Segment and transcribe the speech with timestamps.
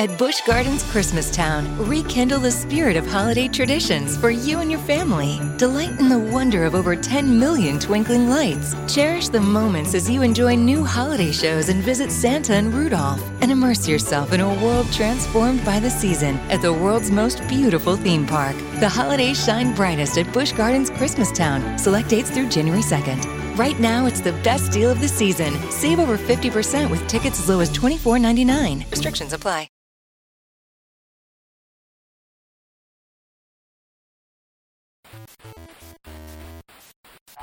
[0.00, 5.40] At Busch Gardens Christmastown, rekindle the spirit of holiday traditions for you and your family.
[5.56, 8.76] Delight in the wonder of over 10 million twinkling lights.
[8.86, 13.20] Cherish the moments as you enjoy new holiday shows and visit Santa and Rudolph.
[13.40, 17.96] And immerse yourself in a world transformed by the season at the world's most beautiful
[17.96, 18.54] theme park.
[18.78, 21.76] The holidays shine brightest at Busch Gardens Christmastown.
[21.80, 23.58] Select dates through January 2nd.
[23.58, 25.54] Right now, it's the best deal of the season.
[25.72, 28.88] Save over 50% with tickets as low as $24.99.
[28.92, 29.68] Restrictions apply.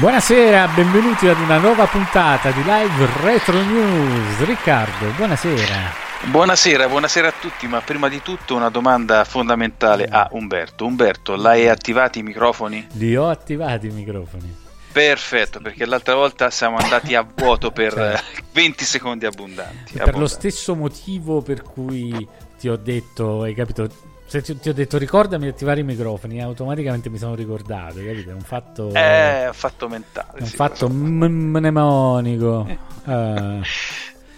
[0.00, 4.42] Buonasera, benvenuti ad una nuova puntata di Live Retro News.
[4.44, 6.08] Riccardo, buonasera.
[6.24, 10.86] Buonasera, buonasera a tutti, ma prima di tutto una domanda fondamentale a Umberto.
[10.86, 12.86] Umberto, l'hai attivati i microfoni?
[12.92, 14.56] Li ho attivati i microfoni.
[14.90, 18.20] Perfetto, perché l'altra volta siamo andati a vuoto per Cioè.
[18.52, 19.92] 20 secondi abbondanti.
[19.92, 20.32] Per lo abbondanti.
[20.32, 22.26] stesso motivo per cui
[22.58, 23.88] ti ho detto, hai capito?
[24.30, 28.30] Se ti, ti ho detto ricordami di attivare i microfoni, automaticamente mi sono ricordato, capito?
[28.30, 30.38] È un fatto, Eh, un fatto mentale.
[30.38, 32.64] è un sì, fatto mnemonico.
[33.06, 33.60] Eh,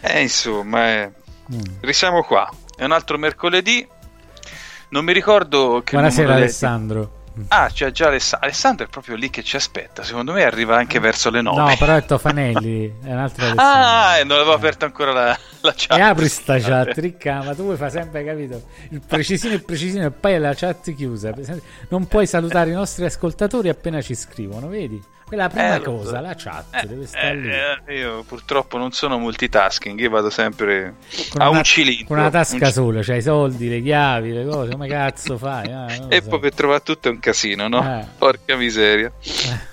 [0.01, 1.13] Eh, insomma, eh,
[1.53, 1.61] mm.
[1.81, 2.49] risiamo qua.
[2.75, 3.87] È un altro mercoledì.
[4.91, 7.22] Non mi ricordo che Buonasera Alessandro.
[7.49, 8.47] Ah, c'è già Alessandro.
[8.47, 10.03] Alessandro è proprio lì che ci aspetta.
[10.03, 11.71] Secondo me arriva anche verso le 9.
[11.71, 13.65] No, però è Tofanelli, è un altro Alessandro.
[13.65, 15.99] Ah, non avevo aperto ancora la, la chat.
[15.99, 18.63] E apri sta chat, ricca, ma tu vuoi fare sempre, capito?
[18.91, 21.33] Il precisino, il precisino e poi la chat chiusa.
[21.89, 25.03] Non puoi salutare i nostri ascoltatori appena ci scrivono, vedi?
[25.33, 27.51] Quella prima Eh, cosa, la chat Eh, deve stare lì.
[27.51, 30.97] eh, io purtroppo non sono multitasking, io vado sempre
[31.31, 32.05] Con a una, un cilindro.
[32.09, 35.73] con una tasca un sola, c'hai i soldi, le chiavi, le cose, come cazzo fai?
[35.73, 36.29] Ah, E so.
[36.29, 37.83] poi per trovare tutto è un casino, no?
[38.01, 38.05] Eh.
[38.19, 39.11] Porca miseria.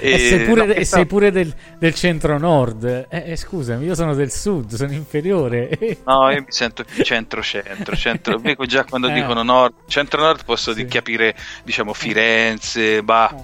[0.00, 3.06] E, sei pure, no, e sei pure del, del centro-nord.
[3.08, 5.76] Eh, eh, scusami, io sono del sud, sono inferiore.
[6.04, 7.96] No, io mi sento più centro-centro.
[7.96, 9.12] centro già quando Eh.
[9.14, 10.86] dicono nord, centro-nord posso di- Sì.
[10.86, 11.34] capire,
[11.64, 13.34] diciamo, Firenze, bah,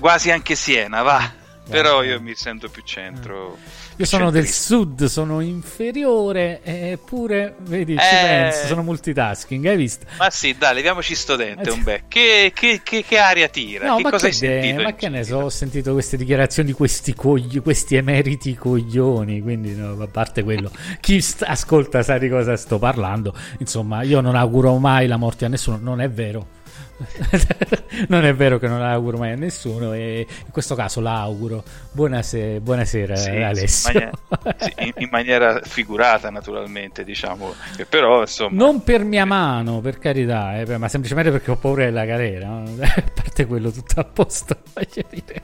[0.00, 1.44] quasi anche Siena, va.
[1.68, 3.56] Però io mi sento più centro.
[3.96, 8.20] Io sono del sud, sono inferiore, eppure, vedi, ci Eh.
[8.22, 10.06] penso, sono multitasking, hai visto?
[10.18, 12.02] Ma sì, dai, leviamoci sto dente, Eh, un beh.
[12.06, 13.86] Che, che, che, che aria tira?
[13.88, 16.68] No, che ma, cosa che, hai de- ma che ne so, ho sentito queste dichiarazioni
[16.68, 20.70] di questi, cogli- questi emeriti coglioni, quindi no, a parte quello,
[21.00, 25.46] chi st- ascolta sa di cosa sto parlando, insomma, io non auguro mai la morte
[25.46, 26.54] a nessuno, non è vero.
[28.08, 31.20] non è vero che non la auguro mai a nessuno e in questo caso la
[31.20, 31.62] auguro.
[31.92, 33.90] Buonasera, buonasera Sì, Alessio.
[34.00, 37.54] in maniera, sì, in- in maniera figurata, naturalmente, diciamo.
[37.88, 42.04] Però, insomma, Non per mia mano, per carità, eh, ma semplicemente perché ho paura della
[42.04, 42.48] galera.
[42.48, 42.64] no?
[42.80, 44.56] A parte quello, tutto a posto.
[44.72, 45.42] voglio dire.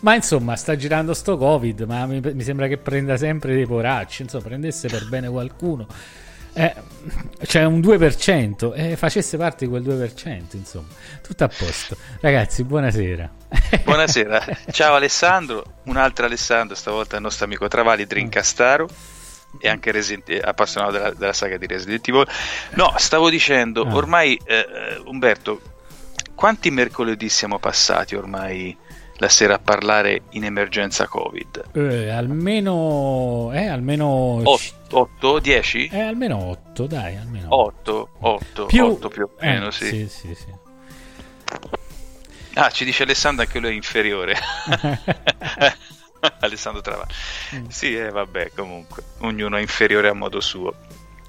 [0.00, 4.22] Ma insomma, sta girando sto Covid, ma mi, mi sembra che prenda sempre dei poracci.
[4.22, 5.86] Insomma, prendesse per bene qualcuno.
[6.52, 6.74] Eh,
[7.44, 10.88] c'è un 2% e facesse parte di quel 2%, insomma,
[11.22, 11.96] tutto a posto.
[12.20, 13.30] Ragazzi, buonasera.
[13.84, 14.44] buonasera.
[14.70, 18.88] Ciao Alessandro, un altro Alessandro, stavolta il nostro amico Travali, Drincastaro.
[19.58, 22.26] e anche Resident, appassionato della, della, saga di Resident Evil.
[22.70, 23.94] No, stavo dicendo, ah.
[23.94, 25.60] ormai eh, eh, Umberto,
[26.34, 28.76] quanti mercoledì siamo passati ormai
[29.20, 31.70] la sera a parlare in emergenza Covid?
[31.72, 35.88] Eh, almeno, eh, almeno 8, 10?
[35.92, 39.88] Eh, almeno 8, dai, almeno 8, 8, più, 8 più o meno, eh, sì.
[39.88, 40.46] Sì, sì, sì.
[42.54, 44.34] Ah, ci dice Alessandro che lui è inferiore.
[46.40, 47.14] Alessandro Travaglio.
[47.56, 47.66] Mm.
[47.68, 50.74] Sì, eh, vabbè, comunque, ognuno è inferiore a modo suo.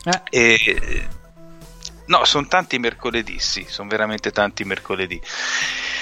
[0.05, 0.21] Eh.
[0.29, 1.07] E...
[2.05, 5.21] No, sono tanti mercoledì, sì, sono veramente tanti mercoledì.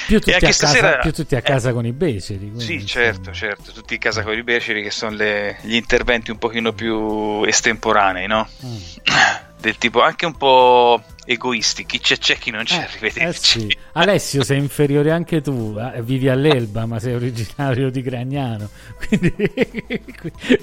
[0.08, 0.98] Più tutti, a casa, stasera...
[0.98, 2.52] più tutti a casa, eh, con i beceri.
[2.58, 6.38] Sì, certo, certo, tutti a casa con i beceri che sono le, gli interventi un
[6.38, 8.48] pochino più estemporanei, no?
[8.66, 8.78] Mm.
[9.60, 13.58] Del tipo anche un po' egoisti, chi c'è c'è, chi non c'è, eh, arrivederci.
[13.60, 13.78] Eh sì.
[13.94, 18.70] Alessio sei inferiore anche tu, eh, vivi all'Elba ma sei originario di Gragnano,
[19.06, 19.34] quindi,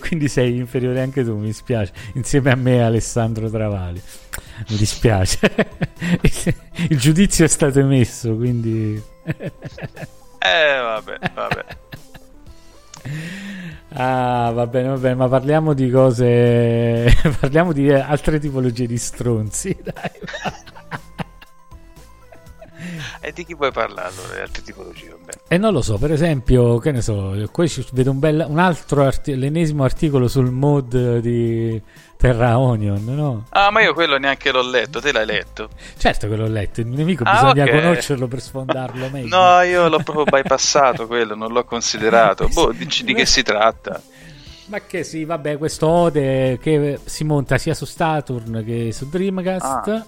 [0.00, 4.02] quindi, sei inferiore anche tu, mi spiace, insieme a me Alessandro Travali,
[4.68, 5.38] mi dispiace,
[6.88, 9.00] il giudizio è stato emesso, quindi...
[9.24, 11.64] eh vabbè, vabbè.
[13.98, 17.06] Ah, va bene, va bene, ma parliamo di cose.
[17.40, 19.74] parliamo di altre tipologie di stronzi.
[19.82, 20.74] Dai.
[23.26, 24.42] E di chi vuoi parlare allora?
[24.42, 25.16] altre tipologie?
[25.48, 28.60] E eh, non lo so, per esempio, che ne so, qui vedo un, bel, un
[28.60, 31.82] altro art- l'ennesimo articolo sul mod di
[32.16, 33.46] Terra Onion, no?
[33.48, 35.70] Ah, ma io quello neanche l'ho letto, te l'hai letto?
[35.96, 37.80] Certo che l'ho letto, il nemico ah, bisogna okay.
[37.80, 39.36] conoscerlo per sfondarlo meglio.
[39.36, 42.46] no, io l'ho proprio bypassato quello, non l'ho considerato.
[42.54, 44.00] Boh, dici di che si tratta?
[44.66, 49.88] Ma che sì, vabbè, questo Ode che si monta sia su Saturn che su Dreamcast
[49.88, 50.06] ah.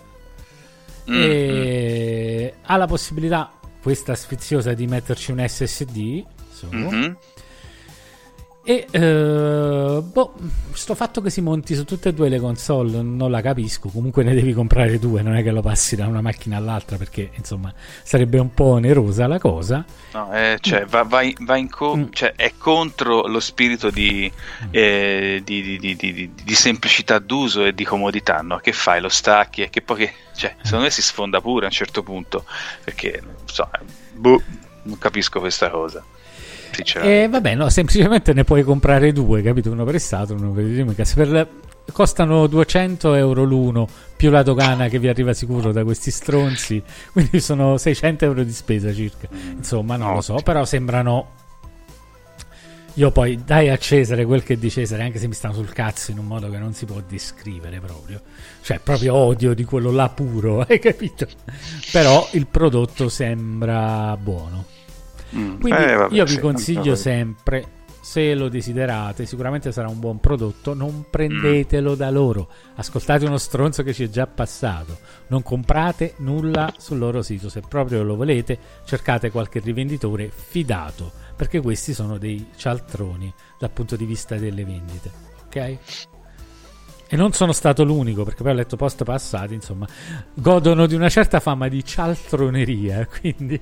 [1.10, 3.52] Mm, e ha la possibilità,
[3.82, 6.24] questa sfiziosa, di metterci un SSD.
[6.74, 7.12] Mm-hmm
[8.68, 10.34] e uh, boh,
[10.72, 13.88] sto fatto che si monti su tutte e due le console non la capisco.
[13.88, 17.30] Comunque ne devi comprare due, non è che lo passi da una macchina all'altra perché
[17.36, 17.72] insomma
[18.02, 19.82] sarebbe un po' onerosa la cosa.
[20.12, 22.04] No, eh, cioè, va, va, in, va in co- mm.
[22.10, 24.68] cioè, è contro lo spirito di, mm.
[24.70, 28.42] eh, di, di, di, semplicità d'uso e di comodità.
[28.42, 28.58] No?
[28.58, 29.00] Che fai?
[29.00, 32.02] Lo stacchi e che poi, che, cioè, secondo me si sfonda pure a un certo
[32.02, 32.44] punto
[32.84, 33.66] perché so,
[34.12, 34.42] boh,
[34.82, 36.04] non capisco questa cosa.
[37.02, 39.70] E eh, vabbè, no, semplicemente ne puoi comprare due, capito?
[39.70, 41.14] Uno per Saturn, uno per Dreamcast.
[41.14, 41.48] Per
[41.92, 46.82] costano 200 euro l'uno più la dogana che vi arriva sicuro da questi stronzi.
[47.12, 49.28] Quindi sono 600 euro di spesa circa.
[49.32, 51.36] Insomma non lo so però sembrano
[52.94, 55.72] io poi dai a Cesare quel che è di Cesare anche se mi stanno sul
[55.72, 58.20] cazzo in un modo che non si può descrivere proprio.
[58.60, 61.26] Cioè proprio odio di quello là puro hai capito?
[61.92, 64.76] Però il prodotto sembra buono
[65.36, 65.60] Mm.
[65.60, 67.64] Quindi eh, vabbè, io vi sì, consiglio sempre,
[68.00, 71.94] se lo desiderate, sicuramente sarà un buon prodotto, non prendetelo mm.
[71.94, 74.98] da loro, ascoltate uno stronzo che ci è già passato,
[75.28, 81.60] non comprate nulla sul loro sito, se proprio lo volete cercate qualche rivenditore fidato, perché
[81.60, 85.10] questi sono dei cialtroni dal punto di vista delle vendite,
[85.46, 85.78] ok?
[87.10, 89.86] E non sono stato l'unico, perché poi ho letto post passati, insomma,
[90.34, 93.60] godono di una certa fama di cialtroneria, quindi...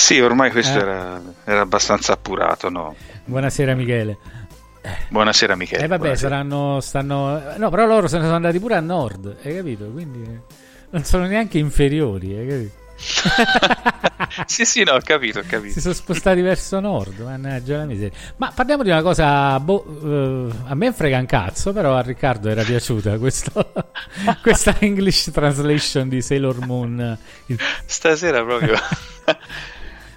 [0.00, 0.80] Sì, ormai questo eh.
[0.80, 2.96] era, era, abbastanza appurato, no?
[3.26, 4.16] Buonasera Michele.
[5.10, 5.84] Buonasera Michele.
[5.84, 6.30] Eh vabbè, buonasera.
[6.30, 9.84] saranno stanno No, però loro se ne sono andati pure a nord, hai capito?
[9.84, 10.40] Quindi
[10.88, 12.78] non sono neanche inferiori, hai capito?
[14.46, 15.74] sì, sì, no, ho capito, ho capito.
[15.74, 18.16] Si sono spostati verso nord, mannaggia la miseria.
[18.36, 22.48] Ma parliamo di una cosa, boh, uh, a me frega un cazzo, però a Riccardo
[22.48, 23.72] era piaciuta questo,
[24.42, 27.18] questa English translation di Sailor Moon.
[27.84, 28.78] Stasera proprio...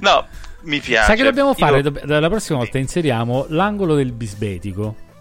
[0.04, 0.28] No,
[0.64, 1.08] mi piace.
[1.08, 1.80] Sai che dobbiamo fare?
[1.80, 1.94] Io...
[2.04, 5.12] La prossima volta inseriamo l'angolo del bisbetico.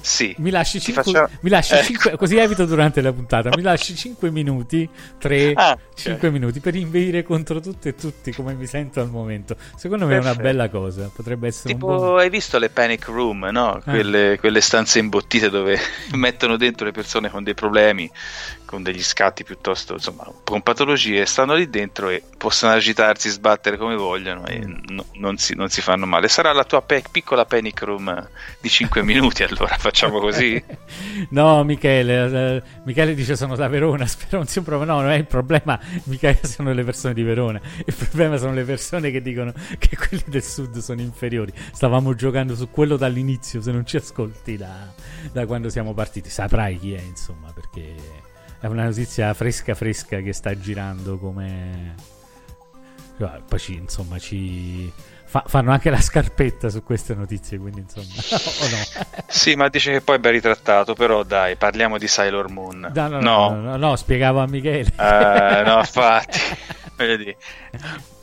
[0.00, 0.34] Sì.
[0.38, 1.28] Mi lasci 5 faccio...
[1.40, 1.84] mi lasci ecco.
[1.84, 3.50] cinque, così evito durante la puntata.
[3.54, 6.30] Mi lasci 5 minuti, 3 ah, 5 okay.
[6.30, 9.56] minuti per inveire contro tutto e tutti come mi sento al momento.
[9.76, 10.32] Secondo me Perfetto.
[10.32, 12.18] è una bella cosa, potrebbe essere tipo, buon...
[12.20, 13.72] hai visto le panic room, no?
[13.72, 13.80] Ah.
[13.82, 15.78] Quelle, quelle stanze imbottite dove
[16.14, 18.10] mettono dentro le persone con dei problemi
[18.68, 23.96] con degli scatti piuttosto, insomma, con patologie, stanno lì dentro e possono agitarsi, sbattere come
[23.96, 24.76] vogliono e mm.
[24.88, 26.28] no, non, si, non, si, fanno male.
[26.28, 28.28] Sarà la tua pe- piccola panic room
[28.60, 30.62] di 5 minuti, allora facciamo così?
[31.30, 35.12] no, Michele, uh, Michele dice sono da Verona, spero non sia un problema, no, non
[35.12, 39.22] è il problema, Michele sono le persone di Verona, il problema sono le persone che
[39.22, 41.54] dicono che quelli del sud sono inferiori.
[41.72, 44.92] Stavamo giocando su quello dall'inizio, se non ci ascolti da,
[45.32, 48.17] da quando siamo partiti, saprai chi è, insomma, perché
[48.60, 51.94] è una notizia fresca fresca che sta girando come
[53.48, 54.92] poi ci, insomma ci
[55.28, 58.06] Fa- fanno anche la scarpetta su queste notizie, quindi insomma,
[58.62, 59.22] o no?
[59.26, 62.90] Sì, ma dice che poi è ben ritrattato, però dai, parliamo di Sailor Moon.
[62.94, 64.90] No, no, no, no, no spiegavo a Michele.
[64.96, 66.38] Uh, no, infatti,
[66.96, 67.36] vedi,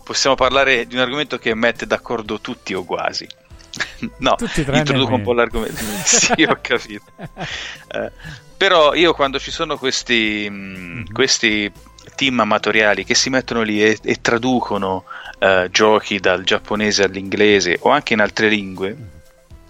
[0.03, 3.27] possiamo parlare di un argomento che mette d'accordo tutti o quasi.
[4.17, 4.35] No,
[4.71, 5.81] introduco un po' l'argomento.
[6.05, 7.05] sì, ho capito.
[7.17, 8.11] Uh,
[8.57, 11.03] però io quando ci sono questi, mm-hmm.
[11.11, 11.71] questi
[12.15, 15.05] team amatoriali che si mettono lì e, e traducono
[15.39, 18.95] uh, giochi dal giapponese all'inglese o anche in altre lingue,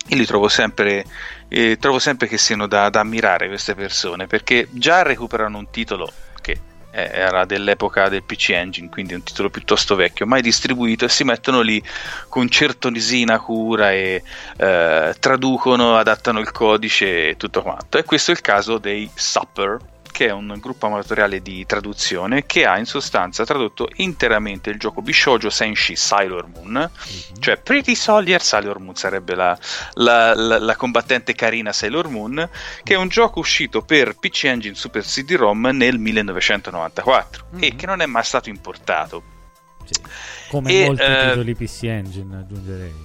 [0.07, 1.03] io li trovo sempre,
[1.47, 6.11] eh, trovo sempre che siano da, da ammirare queste persone perché già recuperano un titolo
[6.95, 11.61] era dell'epoca del PC Engine, quindi un titolo piuttosto vecchio, mai distribuito, e si mettono
[11.61, 11.81] lì
[12.29, 14.23] con certonisina cura e
[14.57, 17.97] eh, traducono, adattano il codice e tutto quanto.
[17.97, 19.77] E questo è il caso dei Supper,
[20.15, 25.01] che è un gruppo amatoriale di traduzione che ha in sostanza tradotto interamente il gioco
[25.01, 27.39] Bishojo Senshi Sailor Moon, mm-hmm.
[27.41, 29.59] cioè Pretty Soldier Sailor Moon sarebbe la,
[29.95, 32.49] la, la, la, combattente carina Sailor Moon,
[32.81, 37.63] che è un gioco uscito per PC Engine Super CD-ROM nel 1994 mm-hmm.
[37.63, 39.21] e che non è mai stato importato.
[39.83, 40.01] Sì.
[40.47, 43.04] Come e, molti eh, titoli PC Engine aggiungerei.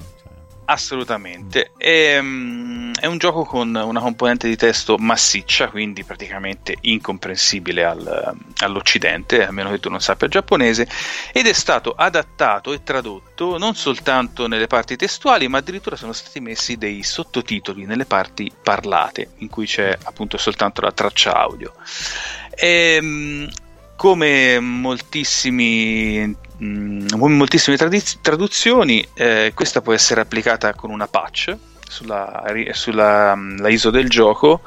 [0.71, 1.73] Assolutamente.
[1.77, 8.37] È, um, è, un gioco con una componente di testo massiccia, quindi praticamente incomprensibile al,
[8.59, 10.89] all'Occidente, a meno che tu non sappia giapponese,
[11.33, 16.39] ed è stato adattato e tradotto non soltanto nelle parti testuali, ma addirittura sono stati
[16.39, 21.73] messi dei sottotitoli nelle parti parlate, in cui c'è appunto soltanto la traccia audio.
[22.55, 23.49] E, um,
[23.97, 31.57] come moltissimi, moltissime tradiz- traduzioni, eh, questa può essere applicata con una patch
[31.89, 34.61] sulla, sulla mm, ISO del gioco,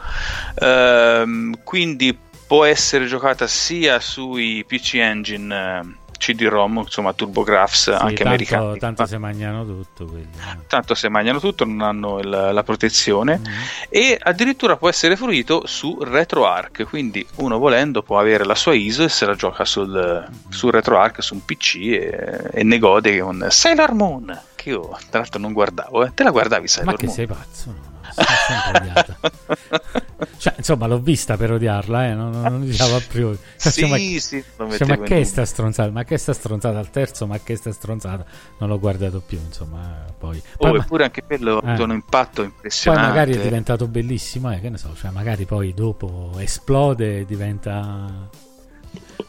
[0.55, 8.23] eh, quindi può essere giocata sia sui PC Engine CD-ROM, insomma TurboGrafx sì, anche tanto,
[8.23, 8.79] americani.
[8.79, 10.05] Tanto se mangiano tutto.
[10.05, 10.29] Quelli.
[10.67, 13.61] Tanto se mangiano tutto, non hanno il, la protezione mm-hmm.
[13.89, 19.03] e addirittura può essere fruito su RetroArch, quindi uno volendo può avere la sua ISO
[19.03, 20.49] e se la gioca sul, mm-hmm.
[20.49, 25.19] su RetroArch su un PC e, e ne gode con Sailor Moon, che io tra
[25.19, 26.13] l'altro non guardavo, eh.
[26.13, 27.01] te la guardavi Sailor Moon?
[27.01, 27.65] Ma che sei pazzo?
[27.67, 27.91] No?
[30.43, 32.13] cioè, insomma, l'ho vista per odiarla, eh?
[32.13, 33.37] non, non diciamo a priori.
[33.57, 34.43] Cioè, sì, ma, sì,
[34.75, 35.89] cioè, ma che sta stronzata?
[35.89, 37.25] Ma che sta stronzata al terzo?
[37.25, 38.25] Ma che sta stronzata?
[38.57, 40.03] Non l'ho guardato più, insomma.
[40.17, 43.07] Poi, oh, poi eppure anche quello ha avuto un impatto impressionante.
[43.07, 47.25] Poi magari è diventato bellissimo, eh, che ne so, cioè magari poi dopo esplode e
[47.25, 48.27] diventa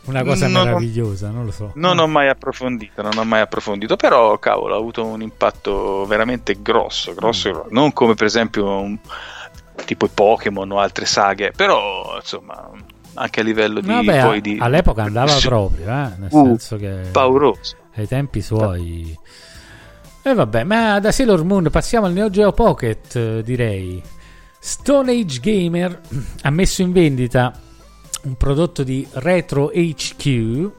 [0.07, 1.71] una cosa non meravigliosa, ho, non lo so.
[1.77, 6.61] Non ho mai approfondito, non ho mai approfondito, però cavolo, ha avuto un impatto veramente
[6.61, 7.73] grosso, grosso, mm.
[7.73, 8.99] non come per esempio un,
[9.85, 12.71] tipo i Pokémon o altre saghe, però insomma
[13.15, 16.11] anche a livello di, Vabbè, poi di all'epoca andava proprio, eh?
[16.19, 17.77] nel uh, senso che pauroso.
[17.95, 19.17] ai tempi suoi
[20.27, 24.03] e eh, vabbè, ma da Sailor Moon passiamo al Neo Geo Pocket, direi.
[24.59, 26.01] Stone Age Gamer
[26.41, 27.53] ha messo in vendita
[28.23, 30.71] un prodotto di Retro HQ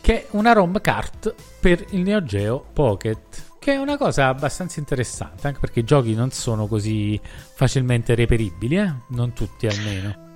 [0.00, 4.78] che è una ROM cart per il Neo Geo Pocket che è una cosa abbastanza
[4.78, 8.92] interessante anche perché i giochi non sono così facilmente reperibili eh?
[9.08, 10.27] non tutti almeno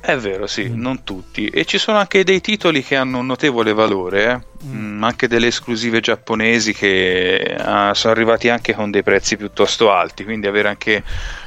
[0.00, 0.80] è vero, sì, mm.
[0.80, 1.48] non tutti.
[1.48, 4.66] E ci sono anche dei titoli che hanno un notevole valore, eh?
[4.66, 4.90] mm.
[5.00, 10.24] Mm, anche delle esclusive giapponesi che uh, sono arrivati anche con dei prezzi piuttosto alti,
[10.24, 11.02] quindi avere anche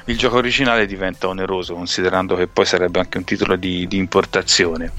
[0.05, 4.91] il gioco originale diventa oneroso, considerando che poi sarebbe anche un titolo di, di importazione.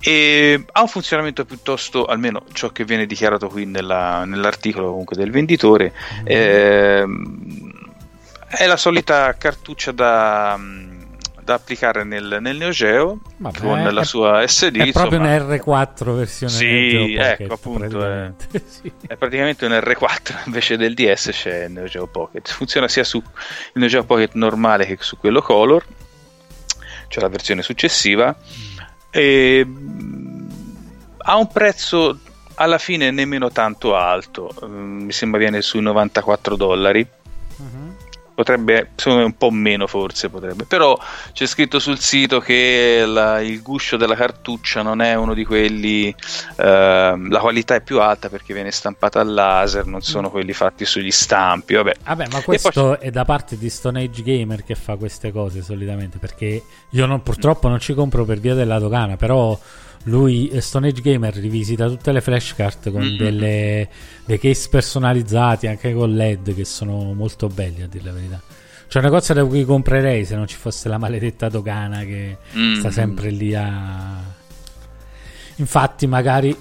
[0.00, 5.30] E ha un funzionamento piuttosto, almeno ciò che viene dichiarato qui nella, nell'articolo comunque del
[5.30, 5.92] venditore,
[6.22, 6.26] mm.
[6.26, 7.06] eh,
[8.48, 10.58] è la solita cartuccia da
[11.50, 14.76] da applicare nel, nel Neo Geo Vabbè, con la sua SD.
[14.76, 18.06] È proprio un R4 versione sì, Pocket, ecco appunto.
[18.06, 18.32] È,
[18.64, 18.92] sì.
[19.08, 22.48] è, praticamente un R4 invece del DS c'è il Neo Geo Pocket.
[22.48, 25.84] Funziona sia su il Neo Geo Pocket normale che su quello Color,
[27.08, 28.28] cioè la versione successiva.
[28.28, 28.78] Mm.
[29.10, 29.66] E,
[31.18, 32.16] ha un prezzo
[32.54, 37.04] alla fine nemmeno tanto alto, mm, mi sembra viene sui 94 dollari
[38.40, 40.98] potrebbe, secondo me un po' meno forse potrebbe, però
[41.32, 46.08] c'è scritto sul sito che la, il guscio della cartuccia non è uno di quelli,
[46.08, 46.64] eh,
[47.28, 50.30] la qualità è più alta perché viene stampata al laser, non sono mm.
[50.30, 51.96] quelli fatti sugli stampi, vabbè.
[52.02, 56.16] Vabbè, ma questo è da parte di Stone Age Gamer che fa queste cose solitamente,
[56.16, 59.58] perché io non, purtroppo non ci compro per via della dogana, però
[60.04, 63.16] lui eh, Stone Age Gamer rivisita tutte le flashcard con mm-hmm.
[63.16, 63.88] delle,
[64.24, 68.40] dei case personalizzati anche con LED che sono molto belli a dire la verità
[68.88, 72.78] c'è una cosa da cui comprerei se non ci fosse la maledetta dogana che mm-hmm.
[72.78, 74.38] sta sempre lì a
[75.56, 76.56] infatti magari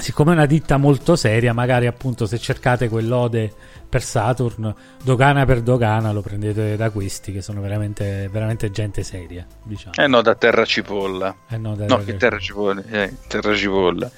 [0.00, 3.52] siccome è una ditta molto seria, magari appunto se cercate quell'ode
[3.88, 9.46] per Saturn, dogana per dogana, lo prendete da questi che sono veramente, veramente gente seria.
[9.62, 9.94] Diciamo.
[9.96, 11.34] Eh no, da terra cipolla.
[11.48, 12.82] Eh no, da No, terra terra cipolla.
[12.88, 14.10] Eh, terra cipolla.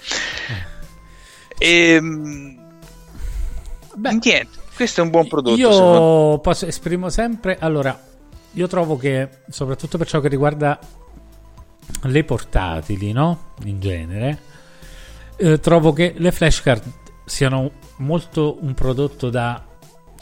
[1.59, 2.61] Ehm,
[3.95, 5.57] Beh, niente, questo è un buon prodotto.
[5.57, 7.57] Io posso, esprimo sempre.
[7.61, 7.99] Allora,
[8.53, 10.79] io trovo che, soprattutto per ciò che riguarda
[12.03, 13.53] le portatili, no?
[13.65, 14.41] In genere,
[15.37, 16.83] eh, trovo che le flashcard
[17.25, 19.65] siano molto un prodotto da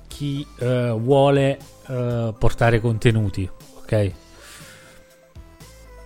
[0.07, 3.49] chi eh, vuole eh, portare contenuti,
[3.79, 4.13] ok?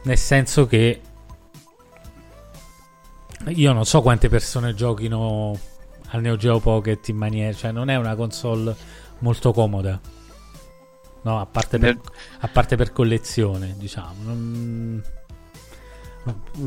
[0.04, 1.00] Nel senso che
[3.46, 5.58] io non so quante persone giochino
[6.08, 8.74] al Neo Geo Pocket in maniera, cioè non è una console
[9.18, 10.00] molto comoda.
[11.22, 11.98] No, a parte per,
[12.40, 14.14] a parte per collezione, diciamo.
[14.22, 15.02] Non-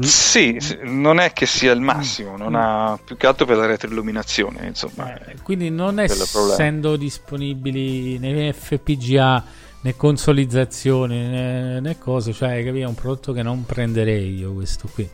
[0.02, 4.68] Sì, non è che sia il massimo, non ha più che altro per la retroilluminazione,
[4.68, 5.18] insomma.
[5.18, 9.44] Eh, quindi non essendo disponibili né FPGA
[9.82, 14.88] né consolizzazione né, né cose, cioè capito, è un prodotto che non prenderei io questo
[14.94, 15.10] qui.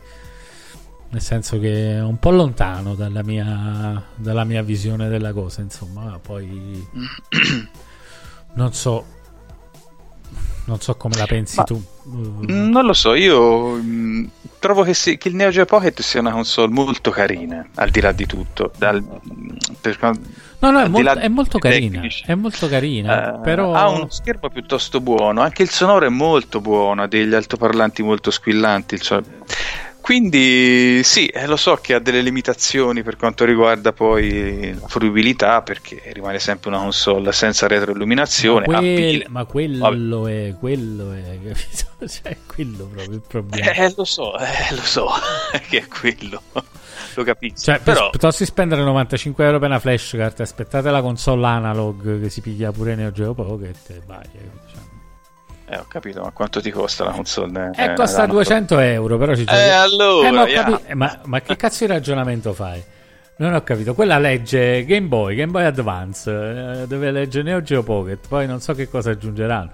[1.08, 6.02] Nel senso che è un po' lontano dalla mia, dalla mia visione della cosa, insomma,
[6.02, 6.86] ma poi
[8.54, 9.22] non so
[10.66, 11.84] non so come la pensi Ma- tu.
[12.08, 14.24] Mm, Non lo so, io mm,
[14.58, 18.00] trovo che, si- che il Neo Geo Pocket sia una console molto carina, al di
[18.00, 18.72] là di tutto.
[18.76, 19.48] Dal, mm,
[19.80, 19.98] per
[20.60, 22.02] No, no, è, là è molto carina.
[22.24, 23.36] È molto carina.
[23.36, 27.34] Eh, però Ha uno schermo piuttosto buono, anche il sonoro è molto buono, ha degli
[27.34, 28.94] altoparlanti molto squillanti.
[28.94, 29.24] il suono-
[30.04, 35.62] Quindi sì, eh, lo so che ha delle limitazioni per quanto riguarda poi la fruibilità,
[35.62, 38.66] perché rimane sempre una console senza retroilluminazione.
[38.66, 42.06] ma, quel- ma quello è quello è capito?
[42.06, 43.72] Cioè, quello proprio il problema.
[43.72, 45.08] Eh, lo so, eh, lo so
[45.70, 46.42] che è quello,
[47.14, 47.62] lo capisco.
[47.62, 52.20] Cioè, per- Però piuttosto di spendere 95 euro per una flashcard, aspettate la console analog
[52.20, 54.28] che si piglia pure Neo Geo Pocket e vai.
[55.66, 57.70] Eh, eh, ho capito, ma quanto ti costa la console?
[57.74, 59.58] Eh, Eh, costa la- 200 euro, però ci giochi.
[59.58, 60.64] Eh, allora, Eh, ma, yeah.
[60.64, 62.82] capi- eh, ma- ma che cazzo di ragionamento fai?
[63.36, 63.94] Non ho capito.
[63.94, 68.60] Quella legge Game Boy, Game Boy Advance, eh, dove legge Neo Geo Pocket, poi non
[68.60, 69.70] so che cosa aggiungeranno.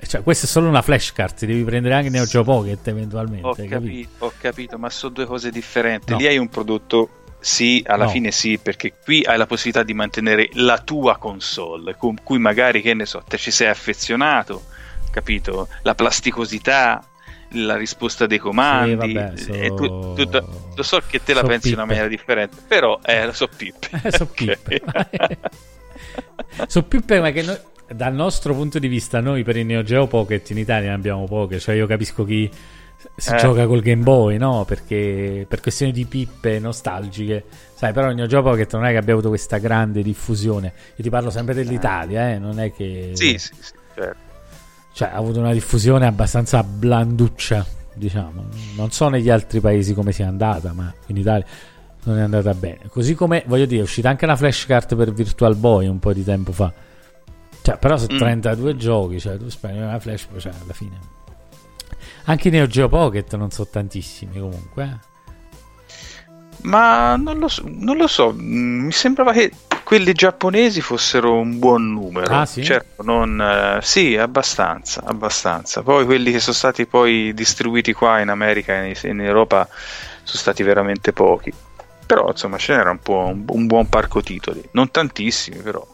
[0.00, 3.46] Eh, Cioè, questa è solo una flashcard, ti devi prendere anche Neo Geo Pocket eventualmente.
[3.46, 6.10] Ho hai capito, ho capito, ma sono due cose differenti.
[6.12, 6.16] No.
[6.18, 8.10] Lì hai un prodotto, sì, alla No.
[8.10, 12.80] fine sì, perché qui hai la possibilità di mantenere la tua console, con cui magari,
[12.80, 14.62] che ne so, te ci sei affezionato,
[15.12, 15.68] capito?
[15.82, 17.04] La plasticosità,
[17.50, 18.90] la risposta dei comandi.
[18.90, 21.82] Sì, vabbè, so- e tu- tutto- lo so che te la so pensi in una
[21.84, 21.94] pippe.
[22.00, 23.88] maniera differente, però eh, lo so pippe.
[24.02, 24.80] Eh, so pippe.
[26.66, 27.58] so pippe, ma che noi,
[27.94, 31.24] dal nostro punto di vista, noi per il Neo Geo Pocket in Italia ne abbiamo
[31.26, 31.58] poche.
[31.60, 32.50] Cioè, io capisco chi
[33.16, 33.36] si Eh.
[33.36, 34.64] gioca col Game Boy, no?
[34.64, 37.44] Perché per questioni di pippe nostalgiche,
[37.74, 40.72] sai, però il Neo Geo Pocket non è che abbia avuto questa grande diffusione.
[40.96, 43.10] Io ti parlo sempre dell'Italia, eh, non è che.
[43.14, 44.21] Sì, sì, sì, certo.
[44.92, 48.44] Cioè, ha avuto una diffusione abbastanza blanduccia, diciamo.
[48.76, 51.46] Non so negli altri paesi come sia andata, ma in Italia
[52.04, 52.80] non è andata bene.
[52.88, 56.22] Così come, voglio dire, è uscita anche una flashcard per Virtual Boy un po' di
[56.24, 56.72] tempo fa.
[57.62, 58.18] Cioè, però sono Mm.
[58.18, 60.98] 32 giochi, cioè tu spendi una flash, cioè alla fine.
[62.24, 64.84] Anche i Neo Geo Pocket non sono tantissimi comunque.
[64.84, 65.10] eh.
[66.62, 69.52] Ma non lo so, non lo so, mm, mi sembrava che
[69.92, 72.32] quelli giapponesi fossero un buon numero.
[72.34, 72.64] Ah, sì?
[72.64, 75.82] Certo, non, eh, sì, abbastanza, abbastanza.
[75.82, 79.68] Poi quelli che sono stati poi distribuiti qua in America e in, Europa
[80.22, 81.52] sono stati veramente pochi.
[82.06, 85.86] Però insomma ce n'era un po' un, un buon parco titoli, non tantissimi però.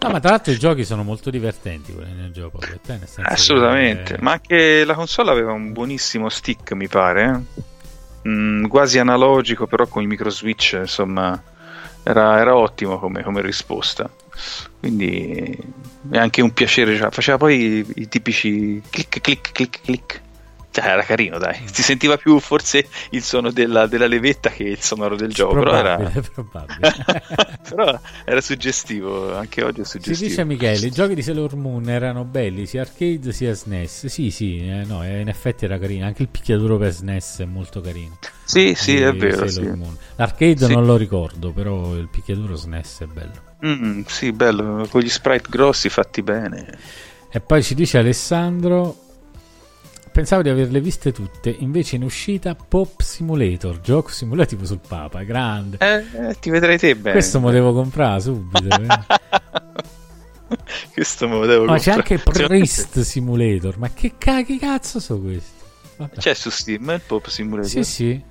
[0.00, 2.86] No, ma tra l'altro i giochi sono molto divertenti quelli Neo Geo Pocket.
[2.90, 7.42] eh, nel senso che- Assolutamente, ma anche la console aveva un buonissimo stick, mi pare.
[7.56, 8.28] eh.
[8.28, 11.42] Mm, quasi analogico, però con i micro switch, insomma,
[12.04, 14.08] era, era ottimo come, come risposta.
[14.78, 15.58] Quindi
[16.10, 16.96] è anche un piacere.
[16.96, 20.22] cioè, faceva poi i, i tipici clic, clic, clic, clic.
[20.74, 21.62] Cioè, era carino, dai.
[21.70, 25.54] Si sentiva più forse il suono della, della levetta che il sonoro del gioco.
[25.60, 26.94] Però era, Probabile, probabile.
[27.68, 29.36] però era suggestivo.
[29.36, 30.28] Anche oggi è Si suggestivo.
[30.30, 34.06] dice Michele, i giochi di Sailor Moon erano belli sia arcade sia SNES.
[34.06, 36.06] Sì, sì, eh, no, eh, in effetti era carino.
[36.06, 38.18] Anche il picchiaduro per SNES è molto carino.
[38.42, 39.46] Sì, sì, Di è vero.
[39.46, 39.78] Sailor Sì.
[39.78, 39.96] Moon.
[40.16, 40.72] L'arcade Sì.
[40.74, 43.42] non lo ricordo, però il picchiaduro SNES è bello.
[43.64, 46.66] Mm, sì, bello, con gli sprite grossi fatti bene.
[47.30, 49.02] E poi ci dice Alessandro.
[50.14, 55.76] Pensavo di averle viste tutte, invece in uscita Pop Simulator, gioco simulativo sul Papa, grande.
[55.80, 57.14] Eh, eh, ti vedrai te bene.
[57.14, 58.80] Questo me lo devo comprare subito.
[58.80, 58.86] eh.
[60.94, 62.14] Questo me lo devo Ma c'è comprare.
[62.22, 65.62] anche Priest Simulator, ma che, ca- che cazzo sono questi?
[65.96, 66.14] Vabbè.
[66.16, 67.68] C'è su Steam il Pop Simulator.
[67.68, 68.22] Sì, sì.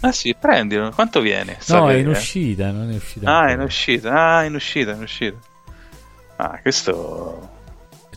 [0.00, 0.90] Ah sì, prendilo.
[0.90, 1.56] Quanto viene?
[1.68, 3.38] No, è in uscita, non è uscita.
[3.38, 4.10] Ah, è in uscita.
[4.38, 5.36] Ah, in uscita, in uscita.
[6.34, 7.48] Ah, questo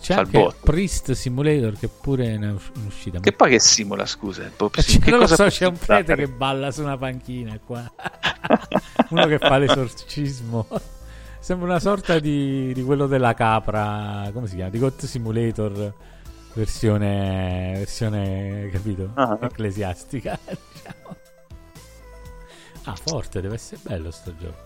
[0.05, 3.19] c'è anche il Priest Simulator che pure è in uscita.
[3.19, 4.43] Che poi che simula, scusa?
[4.43, 7.91] Il pop sim- cosa so, c'è un prete che balla su una panchina qua.
[9.09, 10.67] Uno che fa l'esorcismo.
[11.39, 14.69] Sembra una sorta di, di, quello della capra, come si chiama?
[14.69, 15.93] Di God Simulator
[16.53, 19.09] versione, versione capito?
[19.15, 19.39] Ah.
[19.41, 20.37] Ecclesiastica.
[20.45, 21.15] Diciamo.
[22.83, 24.64] Ah, forte, deve essere bello sto gioco.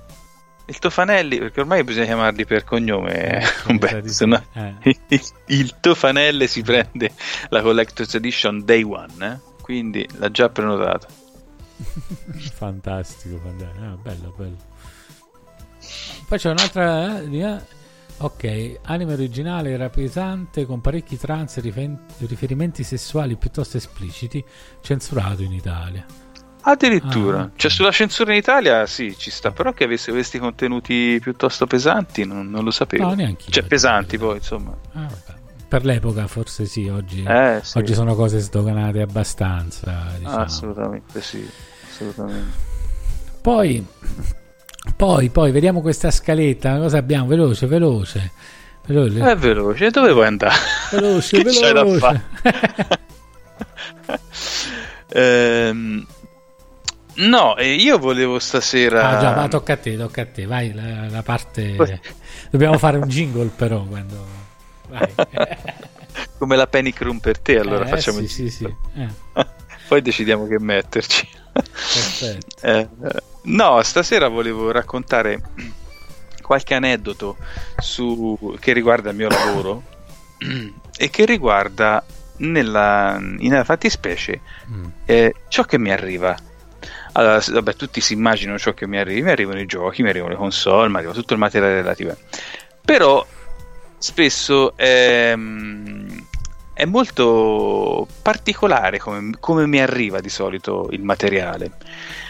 [0.69, 4.75] Il Tofanelli, perché ormai bisogna chiamarli per cognome, eh, beh, no, eh.
[5.07, 7.11] il, il Tofanelli si prende
[7.49, 9.39] la Collector's Edition Day One, eh?
[9.63, 11.07] quindi l'ha già prenotato.
[12.53, 13.83] fantastico, fantastico.
[13.83, 14.57] Ah, bello, bello.
[16.27, 17.19] Poi c'è un'altra...
[17.19, 17.61] Eh,
[18.17, 21.61] ok, anime originale era pesante con parecchi trans e
[22.19, 24.43] riferimenti sessuali piuttosto espliciti,
[24.81, 26.05] censurato in Italia.
[26.61, 31.17] Addirittura, ah, cioè sulla censura in Italia sì, ci sta, però che avesse questi contenuti
[31.21, 33.05] piuttosto pesanti non, non lo sapevo.
[33.05, 33.51] No, neanche io.
[33.51, 34.75] Cioè pesanti poi, insomma.
[34.93, 35.07] Ah,
[35.67, 37.77] per l'epoca forse sì, oggi, eh, sì.
[37.77, 40.07] oggi sono cose sdoganate abbastanza.
[40.17, 40.35] Diciamo.
[40.35, 41.49] assolutamente sì,
[41.89, 42.67] assolutamente.
[43.41, 43.85] Poi,
[44.97, 47.27] poi, poi, vediamo questa scaletta, cosa abbiamo?
[47.27, 48.31] Veloce, veloce.
[48.85, 49.31] veloce.
[49.31, 50.55] È veloce, dove vuoi andare?
[50.91, 51.41] Veloce,
[51.71, 52.23] veloce.
[55.07, 56.05] ehm
[57.19, 59.09] No, io volevo stasera.
[59.09, 60.45] Ah, già, va, tocca a te, tocca a te.
[60.45, 62.01] Vai, la, la parte.
[62.49, 63.83] Dobbiamo fare un jingle, però.
[63.83, 64.25] Quando...
[64.87, 65.13] Vai.
[66.37, 68.75] Come la panic room per te, allora eh, facciamo sì, sì, sì.
[68.95, 69.07] Eh.
[69.87, 71.27] Poi decidiamo che metterci.
[71.51, 72.65] Perfetto.
[72.65, 72.87] Eh,
[73.43, 75.41] no, stasera volevo raccontare
[76.41, 77.37] qualche aneddoto
[77.77, 78.55] su...
[78.59, 79.83] che riguarda il mio lavoro
[80.97, 82.03] e che riguarda
[82.37, 84.85] nella, nella fattispecie mm.
[85.05, 86.35] eh, ciò che mi arriva
[87.13, 90.31] allora, vabbè, tutti si immaginano ciò che mi arriva, mi arrivano i giochi, mi arrivano
[90.31, 92.15] le console, mi arriva tutto il materiale relativo.
[92.83, 93.25] Però
[93.97, 95.35] spesso è,
[96.73, 101.71] è molto particolare come, come, mi arriva di solito il materiale.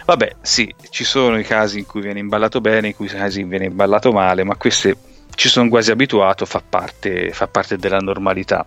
[0.06, 3.66] Vabbè, sì, ci sono i casi in cui viene imballato bene, in cui casi viene
[3.66, 4.98] imballato male, ma queste
[5.36, 8.66] ci sono quasi abituato, fa parte, fa parte della normalità.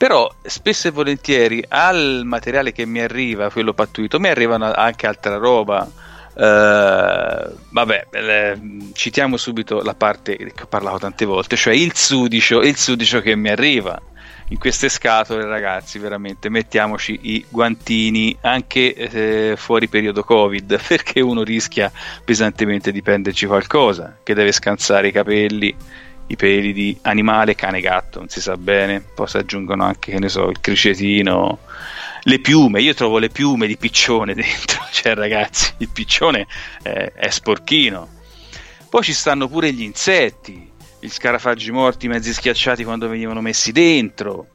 [0.00, 5.36] Però spesso e volentieri al materiale che mi arriva, quello pattuito, mi arrivano anche altra
[5.36, 5.86] roba.
[6.32, 8.58] Uh, vabbè, eh,
[8.94, 13.36] citiamo subito la parte che ho parlato tante volte, cioè il sudicio, il sudicio che
[13.36, 14.00] mi arriva
[14.48, 21.42] in queste scatole, ragazzi, veramente mettiamoci i guantini anche eh, fuori periodo Covid, perché uno
[21.42, 21.92] rischia
[22.24, 25.76] pesantemente di prenderci qualcosa, che deve scansare i capelli
[26.30, 29.00] i peli di animale, cane, gatto, non si sa bene.
[29.00, 31.58] Poi si aggiungono anche, che ne so, il cricetino,
[32.22, 32.80] le piume.
[32.80, 36.46] Io trovo le piume di piccione dentro, cioè ragazzi, il piccione
[36.82, 38.18] è, è sporchino.
[38.88, 44.46] Poi ci stanno pure gli insetti, gli scarafaggi morti mezzi schiacciati quando venivano messi dentro.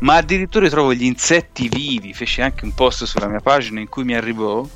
[0.00, 2.12] Ma addirittura trovo gli insetti vivi.
[2.12, 4.66] Feci anche un post sulla mia pagina in cui mi arrivò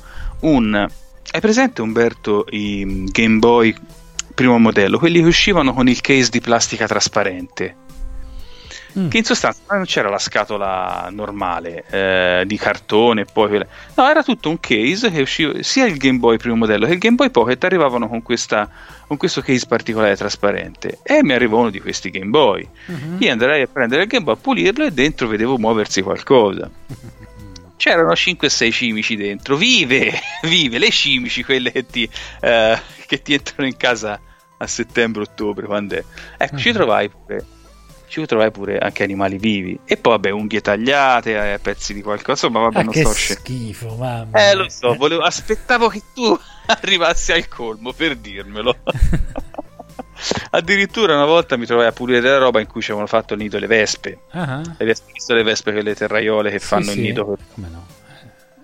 [0.41, 0.87] un.
[1.31, 3.75] Hai presente Umberto i Game Boy
[4.39, 7.75] primo modello, quelli che uscivano con il case di plastica trasparente.
[8.97, 9.09] Mm.
[9.09, 13.61] Che in sostanza non c'era la scatola normale eh, di cartone, poi
[13.95, 16.99] no, era tutto un case che usciva sia il Game Boy primo modello che il
[16.99, 18.69] Game Boy Pocket arrivavano con, questa,
[19.07, 20.99] con questo case particolare trasparente.
[21.03, 22.65] E mi arrivò uno di questi Game Boy.
[22.89, 23.15] Mm-hmm.
[23.19, 26.71] Io andrei a prendere il Game Boy, a pulirlo e dentro vedevo muoversi qualcosa.
[27.75, 33.67] c'erano 5-6 cimici dentro, vive, vive, le cimici, quelle che ti, eh, che ti entrano
[33.67, 34.19] in casa
[34.59, 36.03] a settembre-ottobre, quando è.
[36.37, 36.59] Ecco, uh-huh.
[36.59, 36.75] ci mhm.
[36.75, 37.45] trovai pure
[38.09, 42.49] ci trovai pure anche animali vivi e poi vabbè unghie tagliate eh, pezzi di qualcosa
[42.49, 46.37] ma vabbè ah, non che sto schifo mamma eh lo so volevo, aspettavo che tu
[46.65, 48.77] arrivassi al colmo per dirmelo
[50.49, 53.41] addirittura una volta mi trovai a pulire della roba in cui ci avevano fatto il
[53.41, 54.61] nido le vespe uh-huh.
[54.79, 56.97] hai visto le vespe quelle terraiole che fanno sì.
[56.97, 57.85] il nido come no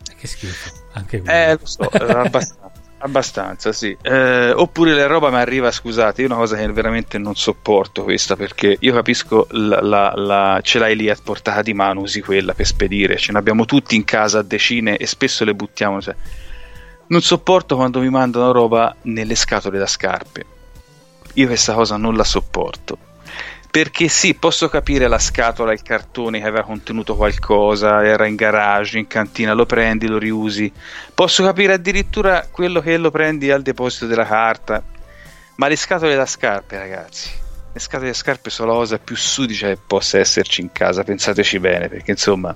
[0.09, 1.37] eh, che schifo anche quello.
[1.37, 2.71] eh lo so abbastanza
[3.05, 3.95] Abbastanza, sì.
[4.01, 8.35] Eh, oppure la roba mi arriva, scusate, io una cosa che veramente non sopporto questa
[8.35, 12.55] perché io capisco la, la, la, ce l'hai lì a portata di mano, usi quella
[12.55, 16.01] per spedire, ce ne abbiamo tutti in casa decine e spesso le buttiamo.
[16.01, 16.15] Cioè.
[17.07, 20.45] Non sopporto quando mi mandano roba nelle scatole da scarpe.
[21.33, 23.04] Io questa cosa non la sopporto
[23.75, 28.97] perché sì, posso capire la scatola, il cartone che aveva contenuto qualcosa, era in garage,
[28.97, 30.71] in cantina, lo prendi, lo riusi.
[31.13, 34.81] Posso capire addirittura quello che lo prendi al deposito della carta.
[35.55, 37.29] Ma le scatole da scarpe, ragazzi,
[37.73, 41.59] le scatole di scarpe sono la cosa più sudicia che possa esserci in casa, pensateci
[41.59, 42.53] bene, perché insomma...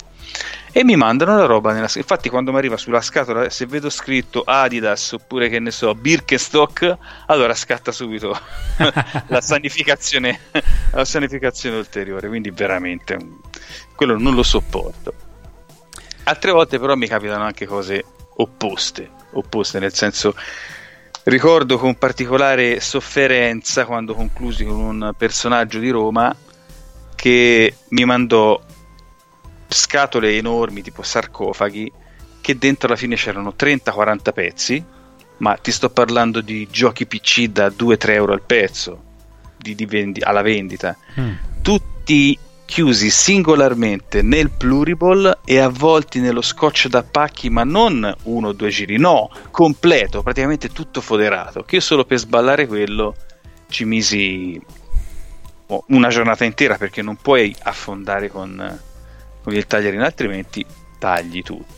[0.71, 2.03] E mi mandano la roba nella scatola.
[2.03, 6.97] Infatti quando mi arriva sulla scatola, se vedo scritto Adidas oppure che ne so, Birkenstock,
[7.27, 8.38] allora scatta subito
[9.27, 10.39] la, sanificazione,
[10.91, 12.27] la sanificazione ulteriore.
[12.27, 13.17] Quindi veramente
[13.95, 15.13] quello non lo sopporto.
[16.23, 18.05] Altre volte però mi capitano anche cose
[18.36, 20.36] opposte, opposte nel senso
[21.23, 26.36] Ricordo con particolare sofferenza quando conclusi con un personaggio di Roma
[27.13, 28.60] che mi mandò
[29.69, 31.91] scatole enormi tipo sarcofagi
[32.41, 34.84] che dentro alla fine c'erano 30-40 pezzi
[35.38, 39.03] ma ti sto parlando di giochi PC da 2-3 euro al pezzo
[39.58, 41.34] di, di vendi- alla vendita mm.
[41.62, 42.38] tutti
[42.69, 48.69] chiusi singolarmente nel pluriball e avvolti nello scotch da pacchi, ma non uno o due
[48.69, 51.63] giri, no, completo, praticamente tutto foderato.
[51.63, 53.15] Che io solo per sballare quello
[53.69, 54.62] ci misi
[55.65, 58.79] oh, una giornata intera perché non puoi affondare con,
[59.49, 60.65] con il taglierino, altrimenti
[60.97, 61.77] tagli tutto.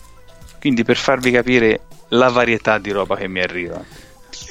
[0.60, 3.84] Quindi per farvi capire la varietà di roba che mi arriva.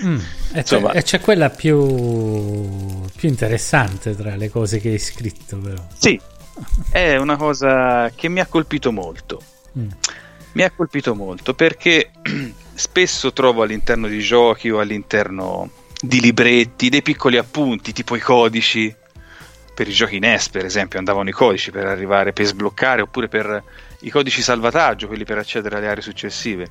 [0.05, 0.19] Mm,
[0.53, 5.87] e, c'è, e, c'è, quella più, più, interessante tra le cose che hai scritto, però.
[5.97, 6.21] Sì,
[6.91, 9.41] è una cosa che mi ha colpito molto.
[9.79, 9.89] Mm.
[10.53, 12.11] Mi ha colpito molto perché
[12.75, 18.95] spesso trovo all'interno di giochi o all'interno di libretti dei piccoli appunti, tipo i codici.
[19.81, 23.65] Per i giochi NES, per esempio, andavano i codici per arrivare, per sbloccare, oppure per
[24.01, 26.69] i codici salvataggio, quelli per accedere alle aree successive.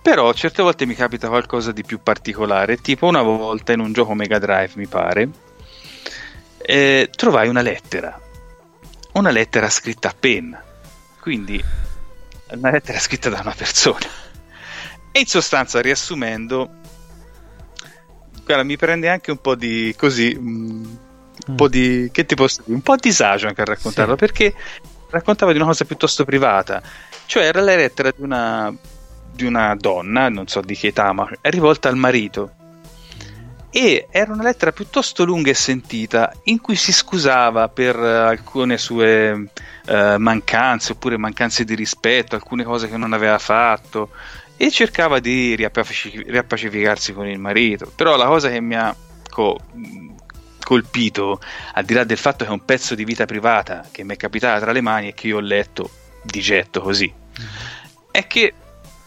[0.00, 4.14] Però certe volte mi capita qualcosa di più particolare, tipo una volta in un gioco
[4.14, 5.28] Mega Drive, mi pare,
[6.62, 8.18] eh, trovai una lettera
[9.14, 10.62] una lettera scritta a penna,
[11.20, 11.62] quindi
[12.50, 14.22] una lettera scritta da una persona.
[15.12, 16.68] E in sostanza, riassumendo,
[18.44, 20.94] guarda, mi prende anche un po' di così, mm,
[21.46, 24.18] un po' di che ti posso dire, un po' a disagio anche a raccontarlo, sì.
[24.18, 24.54] perché
[25.10, 26.82] raccontava di una cosa piuttosto privata,
[27.26, 28.74] cioè era la lettera di una,
[29.32, 32.62] di una donna, non so di che età, ma è rivolta al marito
[33.76, 38.78] e era una lettera piuttosto lunga e sentita in cui si scusava per uh, alcune
[38.78, 44.10] sue uh, mancanze oppure mancanze di rispetto, alcune cose che non aveva fatto
[44.56, 47.90] e cercava di riappacific- riappacificarsi con il marito.
[47.92, 48.94] Però la cosa che mi ha
[49.28, 49.58] co-
[50.64, 51.40] colpito,
[51.74, 54.16] al di là del fatto che è un pezzo di vita privata che mi è
[54.16, 55.88] capitata tra le mani e che io ho letto
[56.22, 57.12] di getto così,
[58.10, 58.54] è che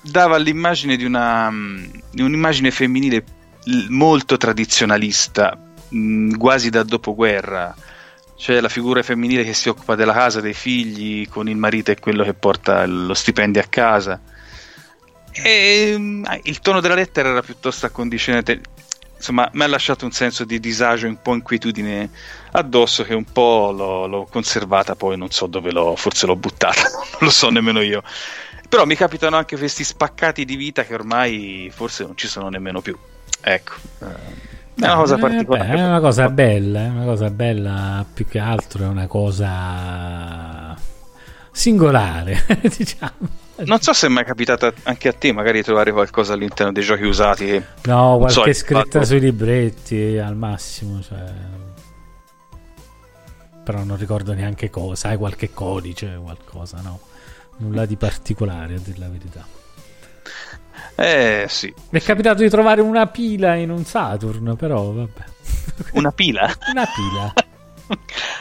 [0.01, 1.51] dava l'immagine di, una,
[2.11, 3.23] di un'immagine femminile
[3.89, 5.57] molto tradizionalista,
[5.89, 7.75] mh, quasi da dopoguerra.
[8.37, 11.97] C'è la figura femminile che si occupa della casa, dei figli, con il marito è
[11.99, 14.21] quello che porta lo stipendio a casa.
[15.31, 18.55] E mh, il tono della lettera era piuttosto accondizionato.
[19.17, 22.10] Insomma, mi ha lasciato un senso di disagio, un po' inquietudine
[22.51, 26.82] addosso che un po' l'ho, l'ho conservata, poi non so dove l'ho, forse l'ho buttata,
[27.13, 28.03] non lo so nemmeno io.
[28.69, 32.82] Però mi capitano anche questi spaccati di vita che ormai forse non ci sono nemmeno
[32.82, 32.97] più.
[33.41, 33.73] Ecco.
[33.99, 35.69] È una cosa particolare.
[35.69, 40.75] Beh, è una cosa bella, è una cosa bella più che altro, è una cosa
[41.51, 42.45] singolare,
[42.77, 43.45] diciamo.
[43.65, 47.03] Non so se è mai capitato anche a te magari trovare qualcosa all'interno dei giochi
[47.03, 47.63] usati.
[47.85, 51.23] No, qualche so, scritta sui libretti al massimo, cioè...
[53.63, 56.99] però non ricordo neanche cosa, hai qualche codice, qualcosa, no?
[57.57, 59.45] Nulla di particolare a dire la verità.
[60.95, 61.73] Eh sì.
[61.89, 65.23] Mi è capitato di trovare una pila in un Saturn, però vabbè.
[65.93, 66.51] Una pila?
[66.71, 67.33] una pila.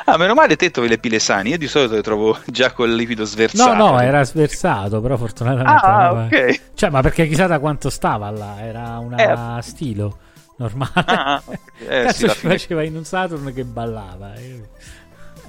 [0.09, 1.51] Ah, meno male te trovi le pile sani.
[1.51, 3.75] Io di solito le trovo già col liquido sversato.
[3.75, 5.87] No, no, era sversato, però fortunatamente.
[5.87, 6.61] Ah, ok.
[6.75, 8.61] Cioè, ma perché chissà da quanto stava là?
[8.61, 9.63] Era una eh.
[9.63, 10.19] stilo
[10.59, 10.91] normale.
[10.95, 11.43] Ah,
[11.79, 14.39] eh, Cazzo sì, ci faceva in un Saturn che ballava.
[14.39, 14.69] Io...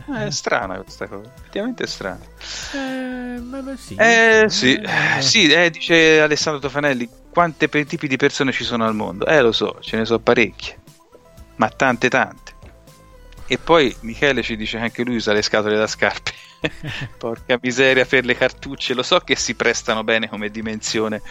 [0.10, 2.26] Eh, è strana questa cosa, effettivamente è strana.
[2.74, 5.22] Eh, ma, sì, eh, sì, eh.
[5.22, 9.26] sì eh, dice Alessandro Tofanelli, quante pe- tipi di persone ci sono al mondo?
[9.26, 10.78] Eh, lo so, ce ne sono parecchie,
[11.58, 12.47] ma tante tante.
[13.48, 16.32] E poi Michele ci dice che anche lui usa le scatole da scarpe.
[17.18, 21.22] Porca miseria per le cartucce, lo so che si prestano bene come dimensione,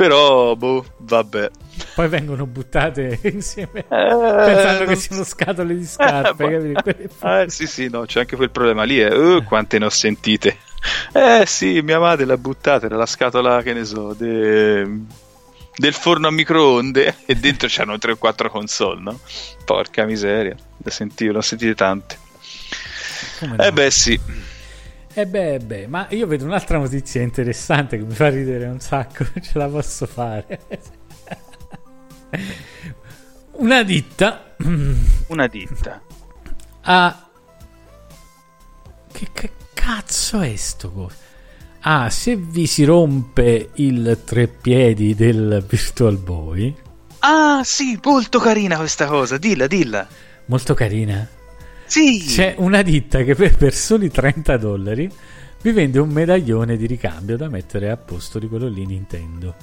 [0.00, 1.50] però, boh, vabbè.
[1.94, 6.72] Poi vengono buttate insieme eh, pensando che siano scatole di scarpe.
[7.22, 8.98] Eh, eh, sì, sì, no, c'è anche quel problema lì.
[8.98, 9.14] Eh.
[9.14, 10.56] Uh, quante ne ho sentite.
[11.12, 14.88] Eh sì, mia madre l'ha buttata, era la scatola, che ne so, de...
[15.76, 19.20] del forno a microonde e dentro c'erano 3 o 4 console, no?
[19.64, 22.18] Porca miseria, da sentire, l'ho sentite tante.
[23.38, 23.72] Come eh no?
[23.72, 24.20] beh sì.
[25.12, 28.80] E eh beh, beh, ma io vedo un'altra notizia interessante che mi fa ridere un
[28.80, 30.60] sacco, ce la posso fare.
[33.52, 34.54] Una ditta.
[35.28, 36.00] Una ditta.
[36.82, 37.28] Ah,
[39.10, 41.28] che, che cazzo è sto coso?
[41.82, 46.74] Ah, se vi si rompe il treppiedi del Virtual Boy.
[47.20, 50.06] Ah, sì, molto carina questa cosa, dilla, dilla.
[50.46, 51.26] Molto carina.
[51.86, 52.22] Sì.
[52.26, 55.10] C'è una ditta che per, per soli 30 dollari
[55.62, 59.54] vi vende un medaglione di ricambio da mettere a posto di quello lì Nintendo.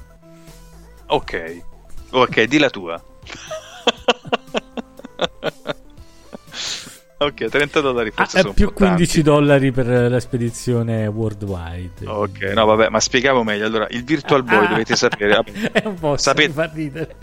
[1.08, 1.62] Ok,
[2.10, 3.01] ok, di la tua.
[7.17, 12.06] ok, 30 dollari forse ah, sono più 15 dollari per la spedizione worldwide.
[12.06, 13.65] Ok, no vabbè, ma spiegavo meglio.
[13.65, 15.43] Allora, il Virtual Boy ah, dovete sapere.
[15.71, 16.51] È un po' sapete...
[16.51, 17.15] fa ridere.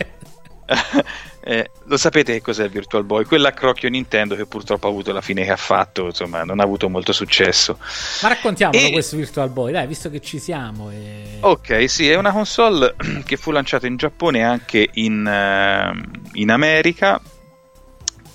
[1.43, 3.23] eh, lo sapete che cos'è il Virtual Boy?
[3.25, 6.89] Quell'accrocchio Nintendo che purtroppo ha avuto la fine che ha fatto, insomma, non ha avuto
[6.89, 7.77] molto successo.
[8.21, 8.91] Ma raccontiamolo e...
[8.91, 10.89] questo Virtual Boy, dai, visto che ci siamo.
[10.91, 11.37] E...
[11.41, 16.49] Ok, sì, è una console che fu lanciata in Giappone e anche in, uh, in
[16.49, 17.21] America,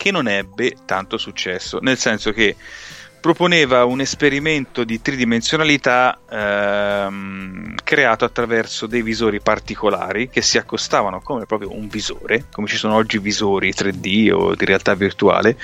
[0.01, 2.57] che non ebbe tanto successo, nel senso che
[3.21, 11.45] proponeva un esperimento di tridimensionalità ehm, creato attraverso dei visori particolari che si accostavano come
[11.45, 15.57] proprio un visore, come ci sono oggi visori 3D o di realtà virtuale,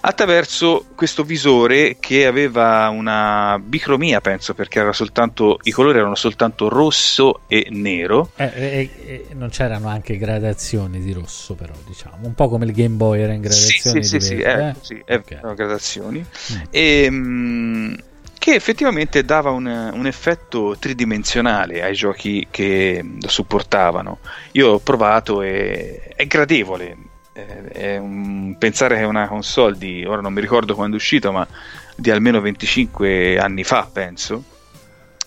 [0.00, 6.68] attraverso questo visore che aveva una bicromia, penso, perché era soltanto, i colori erano soltanto
[6.68, 8.30] rosso e nero.
[8.36, 12.72] Eh, eh, eh, non c'erano anche gradazioni di rosso, però, diciamo, un po' come il
[12.72, 14.02] Game Boy era in gradazioni.
[14.02, 15.38] Sì, sì, sì, sì, eh, sì okay.
[15.38, 16.18] erano gradazioni.
[16.18, 16.60] Mm.
[16.70, 17.96] E Ehm,
[18.38, 24.18] che effettivamente dava un, un, effetto tridimensionale ai giochi che lo supportavano.
[24.52, 26.94] Io ho provato e è gradevole.
[27.32, 31.30] È un, pensare che è una console di, ora non mi ricordo quando è uscita,
[31.30, 31.48] ma
[31.96, 34.44] di almeno 25 anni fa, penso,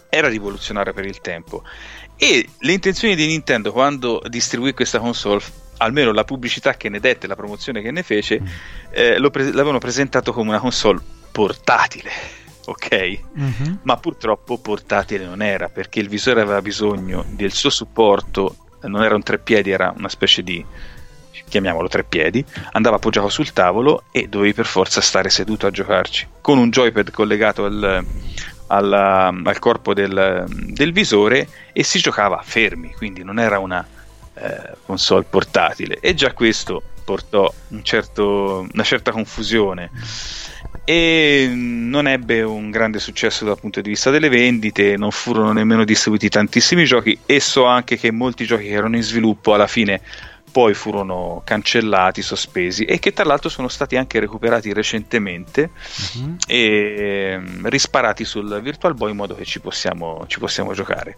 [0.10, 1.64] era rivoluzionaria per il tempo.
[2.16, 5.42] E le intenzioni di Nintendo quando distribuì questa console
[5.78, 8.46] almeno la pubblicità che ne dette, la promozione che ne fece, mm.
[8.92, 11.02] eh, pre- l'avevano presentato come una console
[11.38, 12.10] portatile,
[12.66, 13.20] ok?
[13.38, 13.74] Mm-hmm.
[13.84, 19.14] Ma purtroppo portatile non era perché il visore aveva bisogno del suo supporto, non era
[19.14, 20.66] un treppiedi, era una specie di
[21.48, 26.58] chiamiamolo treppiedi, andava appoggiato sul tavolo e dovevi per forza stare seduto a giocarci con
[26.58, 28.04] un joypad collegato al,
[28.66, 33.86] al, al corpo del, del, visore e si giocava fermi, quindi non era una
[34.34, 39.92] eh, console portatile e già questo portò un certo, una certa confusione
[40.90, 45.84] e non ebbe un grande successo dal punto di vista delle vendite, non furono nemmeno
[45.84, 50.00] distribuiti tantissimi giochi e so anche che molti giochi che erano in sviluppo alla fine
[50.50, 55.72] poi furono cancellati, sospesi e che tra l'altro sono stati anche recuperati recentemente
[56.14, 56.38] uh-huh.
[56.48, 61.18] e ehm, risparati sul Virtual Boy in modo che ci possiamo, ci possiamo giocare.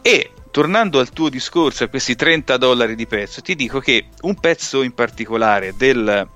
[0.00, 4.36] E tornando al tuo discorso, a questi 30 dollari di pezzo, ti dico che un
[4.38, 6.28] pezzo in particolare del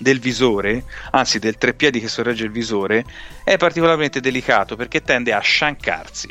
[0.00, 3.04] del visore, anzi del treppiedi che sorregge il visore,
[3.44, 6.28] è particolarmente delicato perché tende a sciancarsi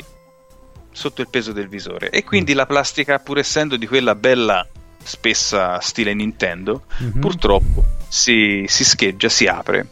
[0.90, 2.56] sotto il peso del visore e quindi mm.
[2.56, 4.66] la plastica, pur essendo di quella bella
[5.02, 7.20] spessa stile Nintendo, mm-hmm.
[7.20, 9.86] purtroppo si, si, scheggia, si apre.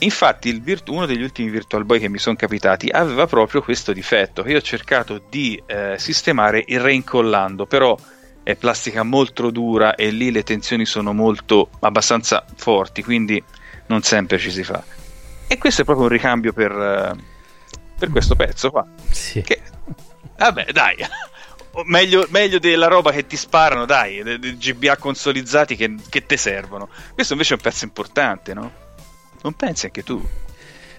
[0.00, 4.42] Infatti, Virtu- uno degli ultimi Virtual Boy che mi sono capitati aveva proprio questo difetto
[4.42, 7.96] che io ho cercato di eh, sistemare reincollando, però
[8.48, 13.44] è plastica molto dura e lì le tensioni sono molto abbastanza forti, quindi
[13.88, 14.82] non sempre ci si fa.
[15.46, 17.14] E questo è proprio un ricambio per, eh,
[17.98, 18.86] per questo pezzo qua.
[19.10, 19.42] Sì.
[19.42, 19.60] Che,
[20.38, 20.96] vabbè, dai.
[21.84, 24.22] Meglio, meglio, della roba che ti sparano, dai,
[24.56, 26.88] GBA consolizzati che, che te servono.
[27.12, 28.72] Questo invece è un pezzo importante, no?
[29.42, 30.26] Non pensi anche tu?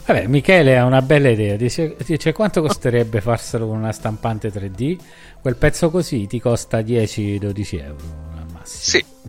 [0.09, 1.55] Vabbè, Michele ha una bella idea.
[1.55, 4.97] Dice, dice quanto costerebbe farselo con una stampante 3D?
[5.39, 7.97] Quel pezzo così ti costa 10-12 euro
[8.35, 8.63] al massimo.
[8.65, 9.28] Sì.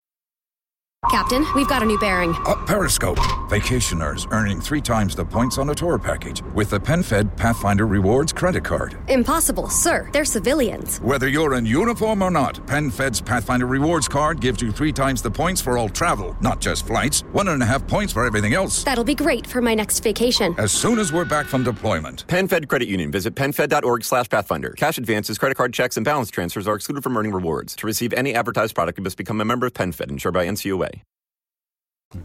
[1.11, 2.33] Captain, we've got a new bearing.
[2.47, 3.19] Uh, Periscope.
[3.51, 8.33] Vacationers earning three times the points on a tour package with the PenFed Pathfinder Rewards
[8.33, 8.97] credit card.
[9.09, 10.09] Impossible, sir.
[10.13, 10.99] They're civilians.
[11.01, 15.33] Whether you're in uniform or not, PenFed's Pathfinder Rewards card gives you three times the
[15.33, 17.23] points for all travel, not just flights.
[17.33, 18.85] One and a half points for everything else.
[18.85, 20.55] That'll be great for my next vacation.
[20.59, 22.25] As soon as we're back from deployment.
[22.29, 23.11] PenFed Credit Union.
[23.11, 24.71] Visit PenFed.org slash Pathfinder.
[24.77, 27.75] Cash advances, credit card checks, and balance transfers are excluded from earning rewards.
[27.75, 31.00] To receive any advertised product, you must become a member of PenFed, insured by NCUA.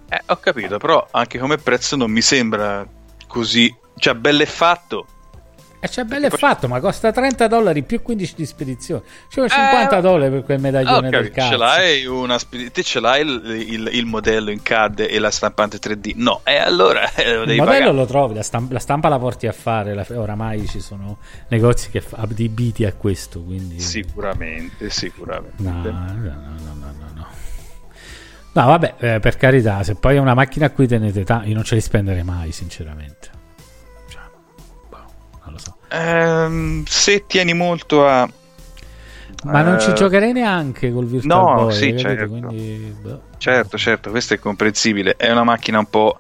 [0.09, 2.88] Eh, ho capito, però anche come prezzo non mi sembra
[3.27, 3.73] così.
[3.97, 5.05] Cioè, bello fatto.
[5.79, 6.39] Eh, cioè, bello poi...
[6.39, 9.03] fatto, ma costa 30 dollari più 15 di spedizione.
[9.29, 11.51] Cioè, 50 eh, dollari per quel medaglione okay, del cazzo.
[11.51, 12.71] Ce l'hai una sped...
[12.71, 16.13] Te ce l'hai il, il, il, modello in CAD e la stampante 3D?
[16.15, 17.91] No, e allora eh, lo Il modello pagare.
[17.91, 19.93] lo trovi, la stampa, la stampa, la porti a fare.
[19.93, 20.05] La...
[20.09, 21.19] Oramai ci sono
[21.49, 23.43] negozi che adibiti a questo.
[23.43, 23.79] Quindi...
[23.79, 25.61] Sicuramente, sicuramente.
[25.61, 26.23] no, no, no.
[26.23, 27.05] no.
[27.14, 27.14] No,
[28.64, 31.66] vabbè, eh, per carità, se poi è una macchina a cui tenete tanto, io non
[31.66, 33.30] ce li spenderei mai, sinceramente.
[34.08, 34.22] Cioè,
[34.89, 35.06] boh,
[35.43, 35.76] non lo so.
[35.89, 38.30] Ehm, se tieni molto a...
[39.43, 42.28] Ma non ci eh, giocherei neanche col Virtual No, Boy, sì, certo.
[42.28, 43.22] Quindi, boh.
[43.38, 45.16] Certo, certo, questo è comprensibile.
[45.18, 46.18] È una macchina un po'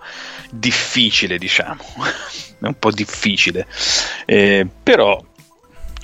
[0.51, 1.81] difficile, diciamo.
[2.59, 3.65] è un po' difficile.
[4.25, 5.23] Eh, però,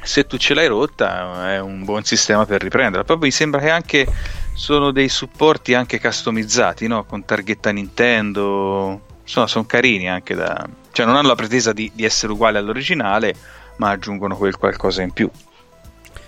[0.03, 3.03] se tu ce l'hai rotta, è un buon sistema per riprenderla.
[3.03, 4.07] Poi mi sembra che anche
[4.53, 7.03] sono dei supporti anche customizzati, no?
[7.05, 9.01] Con targhetta Nintendo.
[9.21, 10.67] Insomma, sono carini anche da...
[10.91, 13.33] Cioè, non hanno la pretesa di, di essere uguali all'originale,
[13.77, 15.29] ma aggiungono quel qualcosa in più.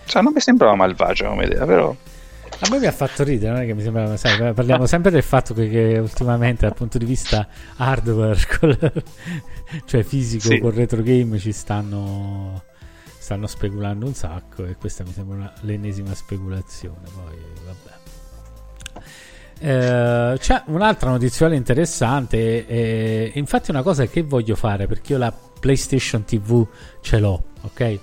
[0.05, 1.93] Cioè, non mi sembrava malvagia come idea, però...
[2.59, 5.23] A me mi ha fatto ridere, non è che mi sembra, sai, parliamo sempre del
[5.23, 7.45] fatto che, che ultimamente dal punto di vista
[7.77, 9.03] hardware, col-
[9.85, 10.59] cioè fisico, Sì.
[10.59, 12.63] con retro game ci stanno,
[13.23, 17.07] stanno speculando un sacco e questa mi sembra una- l'ennesima speculazione.
[17.15, 19.03] Poi, vabbè.
[19.59, 25.33] Eh, c'è un'altra notiziale interessante, eh, infatti una cosa che voglio fare perché io la
[25.59, 26.67] PlayStation TV
[26.99, 27.99] ce l'ho, ok?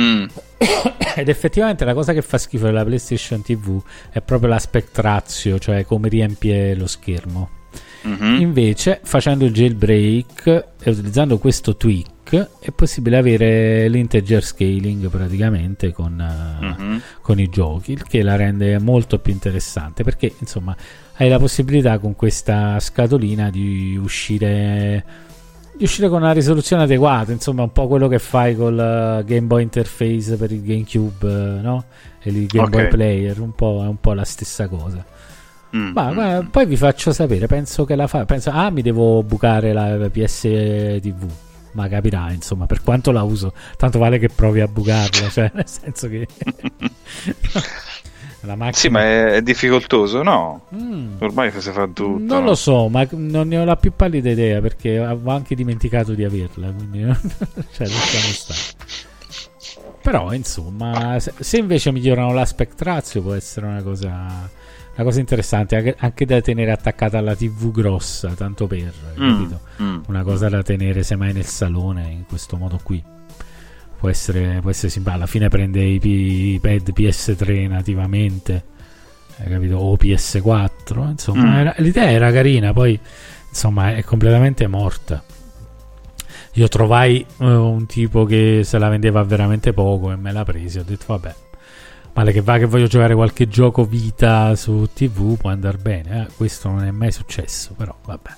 [0.00, 0.26] Mm.
[1.16, 5.84] Ed effettivamente la cosa che fa schifo della PlayStation TV è proprio l'aspect ratio, cioè
[5.84, 7.50] come riempie lo schermo.
[8.02, 8.36] Mhm.
[8.40, 10.46] Invece, facendo il jailbreak
[10.80, 16.14] e utilizzando questo tweak, è possibile avere l'integer scaling praticamente con,
[16.60, 17.00] Mhm.
[17.20, 20.76] con i giochi, il che la rende molto più interessante perché insomma
[21.18, 25.04] hai la possibilità con questa scatolina di uscire
[25.76, 29.46] di uscire con una risoluzione adeguata, insomma, un po' quello che fai col eh, Game
[29.46, 31.84] Boy Interface per il GameCube, eh, no?
[32.22, 32.70] E il Game Ok.
[32.70, 35.04] Boy Player, un po', è un po' la stessa cosa.
[35.76, 36.46] Mm, Ma mm, guarda, mm.
[36.46, 38.24] poi vi faccio sapere, penso che la fa.
[38.24, 40.40] Penso, ah, mi devo bucare la PS
[41.02, 41.26] TV.
[41.76, 45.68] Ma capirai, insomma, per quanto la uso, tanto vale che provi a bucarla, cioè, nel
[45.68, 46.26] senso che
[48.40, 48.72] la macchina.
[48.72, 50.68] Sì, ma è, è difficoltoso, no?
[50.74, 51.16] Mm.
[51.18, 52.16] Ormai si fa tutto.
[52.16, 52.40] Non no?
[52.40, 56.24] lo so, ma non ne ho la più pallida idea perché avevo anche dimenticato di
[56.24, 57.00] averla, quindi
[57.72, 58.60] cioè, lasciamo stare.
[60.06, 65.74] Però, insomma, se, se invece migliorano l'aspect ratio può essere una cosa, una cosa interessante,
[65.74, 69.52] anche, anche da tenere attaccata alla TV grossa, tanto per, Mm,
[69.82, 69.98] mm.
[70.06, 73.02] Una cosa da tenere semmai nel salone in questo modo qui.
[73.98, 75.22] Può essere, può essere simpatico.
[75.22, 78.62] Alla fine prende i, P- i pad PS3 nativamente,
[79.42, 79.76] capito?
[79.78, 81.08] O PS4.
[81.10, 81.54] Insomma, Mm.
[81.56, 82.96] era- l'idea era carina, poi
[83.48, 85.20] insomma è completamente morta.
[86.56, 90.80] Io trovai eh, un tipo che se la vendeva veramente poco e me l'ha presa.
[90.80, 91.34] Ho detto, vabbè,
[92.14, 96.22] male che va che voglio giocare qualche gioco vita su TV, può andare bene.
[96.22, 98.30] Eh, questo non è mai successo, però vabbè.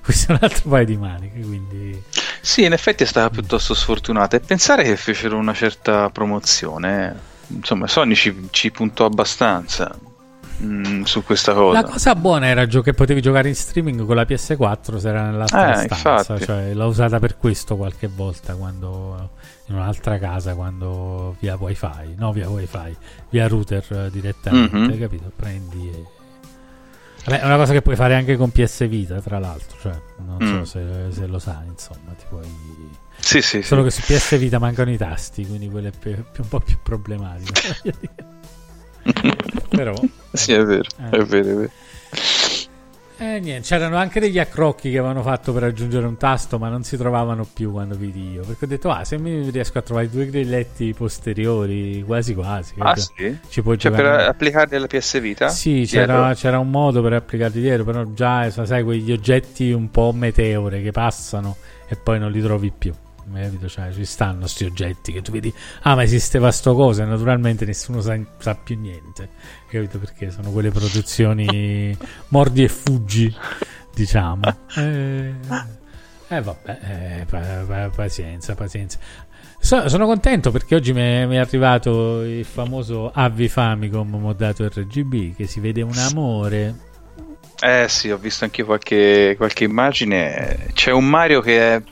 [0.02, 2.02] Questo è un altro paio di maniche, quindi...
[2.40, 4.36] Sì, in effetti è stata piuttosto sfortunata.
[4.36, 7.14] E pensare che fecero una certa promozione,
[7.48, 9.96] insomma, Sony ci, ci puntò abbastanza
[10.62, 11.80] mm, su questa cosa.
[11.80, 15.28] La cosa buona era gio- che potevi giocare in streaming con la PS4 se era
[15.30, 16.38] nell'altra Eh, stanza.
[16.38, 19.30] Cioè, l'ho usata per questo qualche volta quando
[19.66, 22.96] in un'altra casa quando via wifi, no via wifi,
[23.30, 24.98] via router eh, direttamente, Mhm.
[24.98, 25.30] capito?
[25.34, 26.04] Prendi e...
[27.26, 29.92] Vabbè, è una cosa che puoi fare anche con PS Vita, tra l'altro, cioè,
[30.24, 30.58] non Mm.
[30.60, 32.46] so se, se lo sai, insomma, ti puoi...
[33.18, 33.62] Sì, sì, sì.
[33.62, 36.60] Solo che su PS Vita mancano i tasti, quindi quello è più, più- un po'
[36.60, 37.52] più problematico.
[39.70, 39.94] Però...
[40.32, 41.16] Sì, è vero, Eh.
[41.18, 41.70] è vero, è vero.
[43.22, 46.84] Eh, niente, c'erano anche degli accrocchi che avevano fatto per aggiungere un tasto, ma non
[46.84, 48.42] si trovavano più quando vidi io.
[48.46, 52.74] Perché ho detto, ah, se mi riesco a trovare due grilletti posteriori, quasi quasi.
[52.78, 53.36] Ah, sì?
[53.46, 54.24] Ci puoi Cioè, per giocare.
[54.26, 55.48] applicarli alla PS Vita?
[55.50, 59.90] Sì, c'era, c'era un modo per applicarli dietro, però già, eh, sai, quegli oggetti un
[59.90, 61.56] po' meteore che passano
[61.88, 62.94] e poi non li trovi più.
[63.34, 63.68] Capito?
[63.68, 65.52] Cioè, ci stanno questi oggetti che tu vedi,
[65.82, 69.28] ah, ma esisteva sto cosa, e naturalmente nessuno sa, sa più niente,
[69.68, 69.98] capito?
[69.98, 71.96] Perché sono quelle produzioni
[72.28, 73.34] mordi e fuggi,
[73.94, 74.42] diciamo.
[74.76, 75.34] Eh,
[76.28, 78.98] eh, vabbè, eh, pa- pa- pazienza, pazienza.
[79.58, 84.66] So- sono contento perché oggi mi è, mi è arrivato il famoso Avvi Famicom modato
[84.66, 86.74] RGB che si vede un amore.
[87.60, 90.68] Eh sì, ho visto anche qualche, qualche immagine.
[90.72, 91.82] C'è un Mario che è,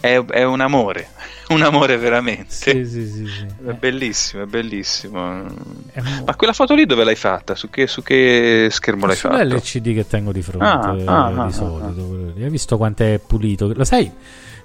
[0.00, 1.08] è- è un amore,
[1.50, 2.50] un amore veramente.
[2.54, 3.26] Sì, sì, sì.
[3.26, 3.46] sì.
[3.66, 5.44] È bellissimo, è bellissimo.
[5.92, 7.54] È Ma quella foto lì dove l'hai fatta?
[7.54, 9.38] Su che, su che schermo l'hai fatta?
[9.38, 12.32] Sull'LCD che tengo di fronte Ah, eh, ah, di ah, solito.
[12.34, 12.42] lì.
[12.44, 13.72] Hai visto quanto è pulito?
[13.74, 14.10] Lo sai,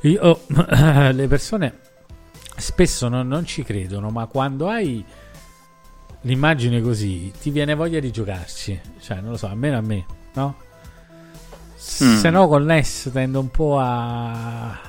[0.01, 0.41] io,
[1.11, 1.73] le persone
[2.57, 5.03] spesso non, non ci credono, ma quando hai
[6.23, 8.79] l'immagine così ti viene voglia di giocarci.
[8.99, 10.55] Cioè, non lo so, almeno a me, no?
[12.03, 12.17] Mm.
[12.17, 14.79] Se no con NES tendo un po' a...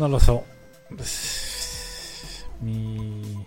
[0.00, 0.44] Non lo so.
[2.60, 3.46] Mi...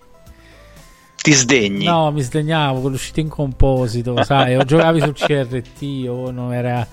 [1.16, 1.84] Ti sdegni?
[1.84, 6.86] No, mi sdegnavo con l'uscita in composito, sai, o giocavi sul CRT o non era,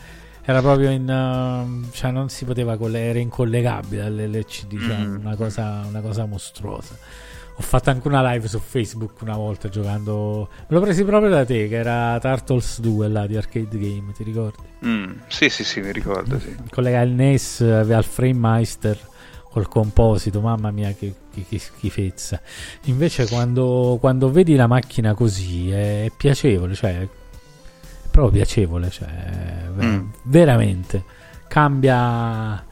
[0.43, 1.03] era proprio in...
[1.03, 5.27] Uh, cioè non si poteva, era incollegabile all'LCD, cioè mm.
[5.27, 6.97] una, cosa, una cosa mostruosa.
[7.57, 10.49] Ho fatto anche una live su Facebook una volta giocando.
[10.69, 14.25] Me l'ho presi proprio da te, che era Turtles 2 là di Arcade Game, ti
[14.25, 14.63] ricordi?
[14.87, 16.39] Mm, sì, sì, sì, mi ricordo.
[16.39, 16.57] Sì.
[16.71, 19.09] Collega il NES, aveva il Frame Meister
[19.51, 22.41] col composito, mamma mia che, che, che schifezza.
[22.85, 27.09] Invece quando, quando, vedi la macchina così è, piacevole, cioè è
[28.11, 29.09] proprio piacevole, cioè,
[29.83, 30.09] mm.
[30.25, 31.05] veramente
[31.49, 32.65] cambia,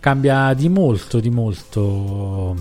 [0.00, 2.56] cambia di molto, di molto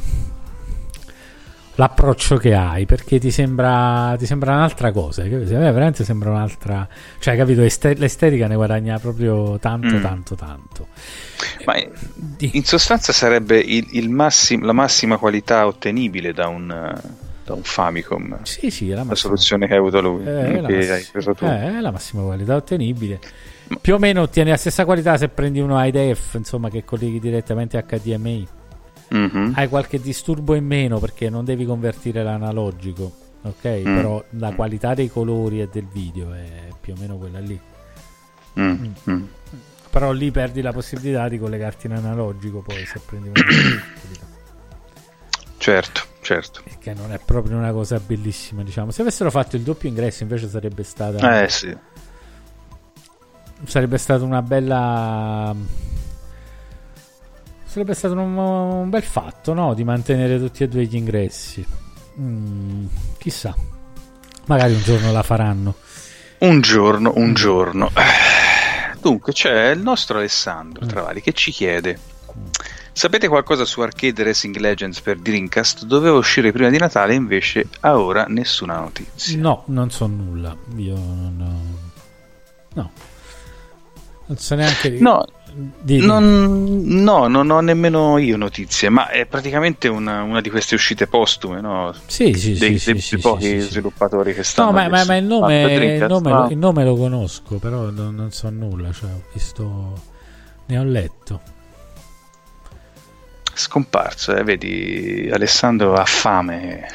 [1.75, 5.45] l'approccio che hai perché ti sembra, ti sembra un'altra cosa capito?
[5.45, 6.87] veramente sembra un'altra
[7.19, 7.61] cioè capito?
[7.61, 10.01] L'estetica ne guadagna proprio tanto mm.
[10.01, 10.87] tanto tanto.
[11.65, 11.89] Ma in,
[12.37, 18.43] in sostanza sarebbe il, il massim, la massima qualità ottenibile da un, da un Famicom.
[18.43, 21.45] Sì sì la, la soluzione che hai avuto lui eh, che hai preso tu.
[21.45, 23.19] eh, è la massima qualità ottenibile.
[23.81, 27.83] Più o meno ottieni la stessa qualità se prendi uno IDF insomma che colleghi direttamente
[27.83, 28.47] HDMI
[29.13, 29.53] mm-hmm.
[29.55, 33.65] hai qualche disturbo in meno perché non devi convertire l'analogico, ok?
[33.65, 33.95] Mm.
[33.95, 34.55] Però la mm.
[34.55, 37.59] qualità dei colori e del video è più o meno quella lì.
[38.59, 38.85] Mm.
[39.09, 39.23] Mm.
[39.89, 43.41] Però lì perdi la possibilità di collegarti in analogico poi se prendi una
[45.63, 46.61] Certo, certo.
[46.77, 48.91] Che non è proprio una cosa bellissima, diciamo.
[48.91, 51.41] Se avessero fatto il doppio ingresso invece sarebbe stata...
[51.41, 51.73] Eh sì.
[53.63, 55.55] Sarebbe stata una bella
[57.73, 59.73] Sarebbe stato un, un, bel fatto, no?
[59.73, 61.65] Di mantenere tutti e due gli ingressi.
[62.19, 62.85] Mm,
[63.17, 63.55] chissà.
[64.45, 65.73] Magari un giorno la faranno.
[66.37, 67.89] Un giorno, un giorno.
[69.01, 70.87] Dunque, c'è il nostro Alessandro mm.
[70.87, 71.97] Travali che ci chiede:
[72.91, 75.85] Sapete qualcosa su Arcade Racing Legends per Dreamcast?
[75.85, 79.35] Doveva uscire prima di Natale, invece a ora nessuna notizia.
[79.39, 80.55] No, non so nulla.
[80.75, 81.77] Io non.
[82.75, 82.91] No.
[84.27, 84.91] Non so neanche.
[84.91, 85.25] No,
[85.55, 91.07] non, no, non ho nemmeno io notizie, ma è praticamente una, una di queste uscite
[91.07, 91.93] postume, no?
[92.05, 94.71] Sì, sì, dei, sì, dei, sì, pochi sì, sviluppatori che stanno.
[94.71, 98.15] No, ma, ma, ma il, nome, il, nome lo, il, nome, lo, conosco, però non,
[98.15, 100.01] non, so nulla, cioè ho visto,
[100.65, 101.41] ne ho letto.
[103.53, 106.87] Scomparso, eh, vedi, Alessandro ha fame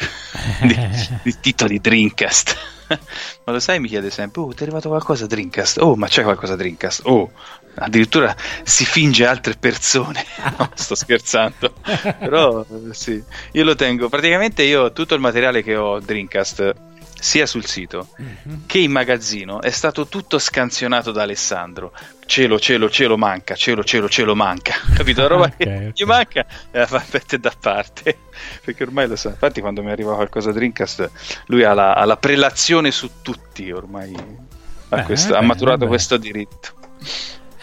[0.62, 0.76] di,
[1.22, 2.56] di titoli Dreamcast.
[3.44, 5.78] ma lo sai, mi chiede sempre: Oh, ti è arrivato qualcosa Dreamcast?
[5.78, 7.02] Oh, ma c'è qualcosa Dreamcast?
[7.04, 7.30] Oh,
[7.78, 10.24] addirittura si finge altre persone.
[10.58, 11.72] no, sto scherzando.
[12.18, 13.22] Però sì,
[13.52, 14.08] io lo tengo.
[14.08, 16.86] Praticamente io tutto il materiale che ho Dreamcast
[17.20, 18.60] sia sul sito mm-hmm.
[18.66, 21.92] che in magazzino è stato tutto scansionato da Alessandro.
[22.26, 24.74] Cielo, cielo, cielo manca, cielo, cielo, cielo manca.
[24.94, 25.22] Capito?
[25.22, 25.90] La roba okay, che okay.
[25.94, 28.18] gli manca la fa mette da parte.
[28.64, 29.30] Perché ormai lo sa.
[29.30, 31.10] Infatti, quando mi arriva qualcosa Dreamcast,
[31.46, 33.70] lui ha la, ha la prelazione su tutti.
[33.70, 34.14] Ormai
[34.90, 36.72] ha, questo, eh, ha maturato eh, questo diritto.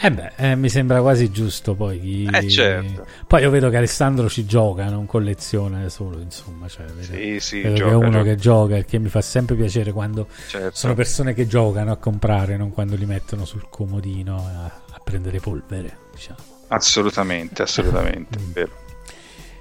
[0.06, 1.99] Eh beh, eh, mi sembra quasi giusto poi.
[1.99, 2.30] Chi...
[2.32, 3.08] Eh certo.
[3.26, 6.68] Poi io vedo che Alessandro ci gioca, non colleziona solo, insomma.
[6.68, 8.24] Cioè, vedo, sì, sì, vedo gioca, che è uno gioca.
[8.24, 10.76] che gioca, il che mi fa sempre piacere quando certo.
[10.76, 15.39] sono persone che giocano a comprare, non quando li mettono sul comodino a, a prendere
[15.39, 16.38] polvere, diciamo.
[16.68, 18.51] Assolutamente, assolutamente, mm.
[18.51, 18.72] vero.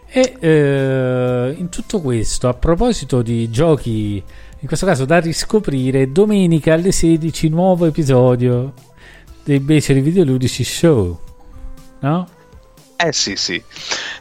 [0.07, 4.23] E eh, in tutto questo, a proposito di giochi,
[4.59, 8.93] in questo caso da riscoprire, domenica alle 16 nuovo episodio
[9.45, 11.21] dei beceri videoludici show,
[12.01, 12.29] no?
[12.97, 13.63] Eh sì, sì.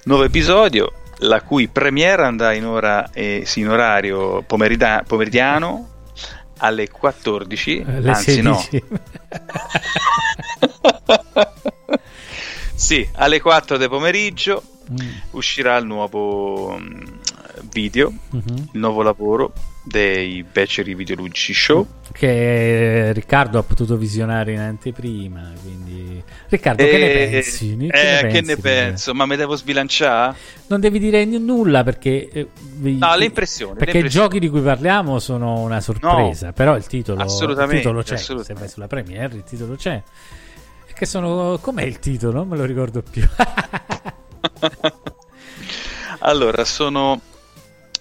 [0.04, 5.90] Nuovo episodio, la cui premiera andrà in, ora, eh, sì, in orario pomerida- pomeridiano
[6.58, 8.42] alle 14, alle anzi 16.
[8.44, 8.92] no.
[12.76, 14.62] sì, alle 4 del pomeriggio
[14.92, 15.10] mm.
[15.32, 17.02] uscirà il nuovo mm,
[17.72, 18.58] video, mm-hmm.
[18.74, 19.54] il nuovo lavoro
[19.86, 26.90] dei Beceri Videoludici Show che Riccardo ha potuto visionare in anteprima quindi Riccardo e...
[26.90, 27.74] che ne eh, pensi?
[27.74, 29.14] Eh, che, ne, pensi, che ne penso?
[29.14, 30.38] ma mi devo sbilanciare?
[30.68, 32.48] non devi dire nulla perché eh,
[32.80, 36.88] no le impressioni perché i giochi di cui parliamo sono una sorpresa no, però il
[36.88, 40.02] titolo, il titolo c'è se vai sulla Premiere il titolo c'è
[40.94, 42.38] che sono com'è il titolo?
[42.38, 43.28] non me lo ricordo più
[46.20, 47.20] allora sono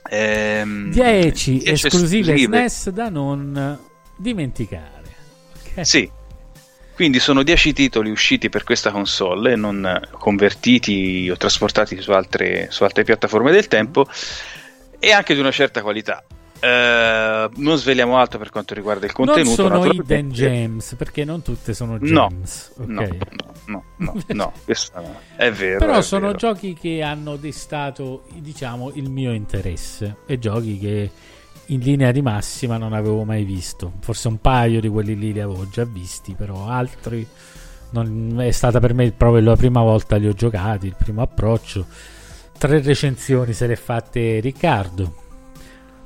[0.09, 3.79] 10 ehm, esclusive SNES da non
[4.17, 4.91] dimenticare.
[5.71, 5.85] Okay.
[5.85, 6.11] Sì,
[6.95, 12.69] quindi sono 10 titoli usciti per questa console e non convertiti o trasportati su altre,
[12.71, 14.07] su altre piattaforme del tempo
[14.99, 16.23] e anche di una certa qualità.
[16.63, 19.69] Uh, non sveliamo altro per quanto riguarda il contenuto.
[19.69, 22.73] Non sono hidden gems perché non tutte sono gems.
[22.77, 23.19] No, okay.
[23.67, 24.53] no, no, no, no,
[25.35, 25.79] è vero.
[25.79, 26.39] Però è sono vero.
[26.39, 31.11] giochi che hanno destato, diciamo, il mio interesse e giochi che
[31.67, 33.95] in linea di massima non avevo mai visto.
[33.99, 37.27] Forse un paio di quelli lì li avevo già visti, però altri
[37.91, 41.87] non è stata per me proprio la prima volta li ho giocati, il primo approccio.
[42.57, 45.22] Tre recensioni se le ha fatte Riccardo.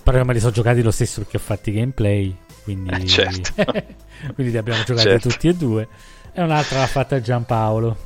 [0.06, 2.32] Però io me li sono giocati lo stesso perché ho fatto i gameplay,
[2.62, 3.50] quindi, Eh, certo.
[4.34, 5.28] quindi li abbiamo giocati Certo.
[5.30, 5.88] tutti e due.
[6.32, 7.96] E un'altra l'ha fatta Giampaolo,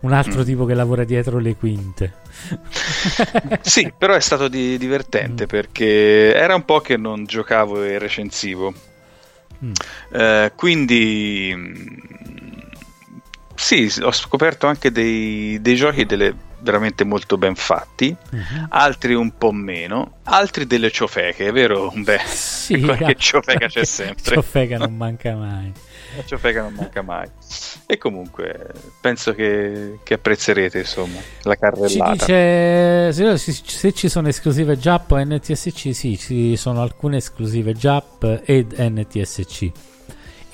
[0.00, 0.44] un altro Mm.
[0.44, 2.12] tipo che lavora dietro le quinte.
[3.62, 8.74] Sì, però è stato di- divertente perché era un po' che non giocavo e recensivo.
[9.64, 9.72] Mm.
[10.12, 11.86] Eh, quindi mm,
[13.54, 18.66] sì, ho scoperto anche dei, dei giochi delle- veramente molto ben fatti, Mhm.
[18.70, 21.92] altri un po' meno, altri delle ciofeche, è vero?
[21.96, 24.34] Beh, Sì, qualche ciofeca c'è sempre.
[24.34, 25.72] Ciofeca non manca mai.
[26.16, 27.26] La ciofeca non manca mai.
[27.86, 32.12] E comunque penso che, che apprezzerete insomma la carrellata.
[32.12, 37.72] dice se, se- se ci sono esclusive JAP o NTSC, sì, ci sono alcune esclusive
[37.74, 39.70] JAP ed NTSC.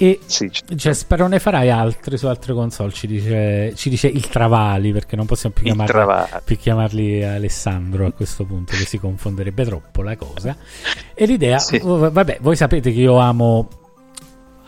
[0.01, 2.93] E Sì, cioè, spero ne farai altre su altre console.
[2.93, 5.93] Ci dice, ci dice il Travali perché non possiamo più chiamarli,
[6.45, 10.57] più chiamarli Alessandro a questo punto, che si confonderebbe troppo la cosa.
[11.15, 11.79] E l'idea, Sì.
[11.79, 13.69] v- vabbè, voi sapete che io amo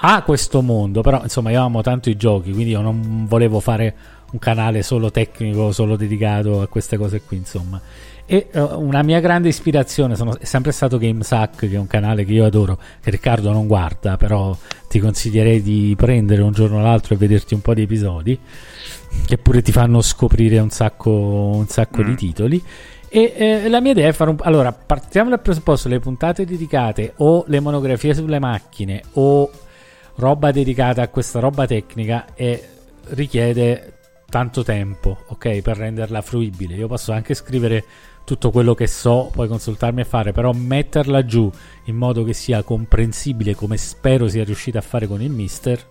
[0.02, 3.94] a questo mondo, però insomma io amo tanto i giochi, quindi io non volevo fare
[4.32, 7.80] un canale solo tecnico, solo dedicato a queste cose qui, insomma.
[8.32, 12.24] E eh, una mia grande ispirazione sono, è sempre stato GameSack, che è un canale
[12.24, 14.56] che io adoro, che Riccardo non guarda, però
[14.88, 18.38] ti consiglierei di prendere un giorno o l'altro e vederti un po' di episodi,
[19.26, 22.14] che pure ti fanno scoprire un sacco, un sacco di Mm.
[22.14, 22.62] titoli.
[23.08, 27.14] E eh, la mia idea è fare un allora partiamo dal presupposto le puntate dedicate
[27.16, 29.50] o le monografie sulle macchine o
[30.14, 32.62] roba dedicata a questa roba tecnica e
[33.08, 33.94] richiede
[34.28, 36.76] tanto tempo, ok, per renderla fruibile.
[36.76, 37.82] Io posso anche scrivere
[38.24, 41.50] tutto quello che so, poi consultarmi e fare, però metterla giù
[41.84, 45.84] in modo che sia comprensibile come spero sia riuscito a fare con il Mister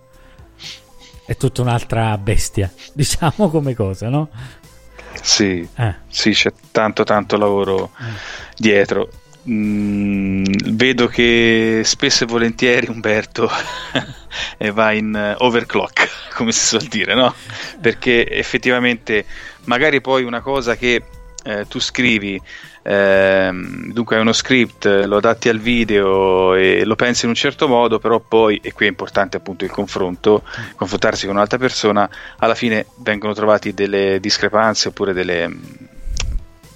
[1.26, 4.30] è tutta un'altra bestia, diciamo come cosa, no?
[5.22, 5.94] Sì, Eh.
[6.08, 7.90] sì, c'è tanto tanto lavoro
[8.56, 9.08] dietro.
[9.48, 13.48] Mm, vedo che spesso e volentieri Umberto
[14.58, 17.34] eh, va in eh, overclock, come si suol dire, no?
[17.80, 19.24] Perché effettivamente
[19.64, 21.02] magari poi una cosa che
[21.42, 22.40] eh, tu scrivi,
[22.82, 27.68] ehm, dunque hai uno script, lo adatti al video e lo pensi in un certo
[27.68, 30.42] modo, però poi, e qui è importante appunto il confronto,
[30.76, 35.50] confrontarsi con un'altra persona, alla fine vengono trovati delle discrepanze oppure delle,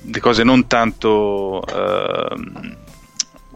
[0.01, 2.77] delle cose non tanto ehm,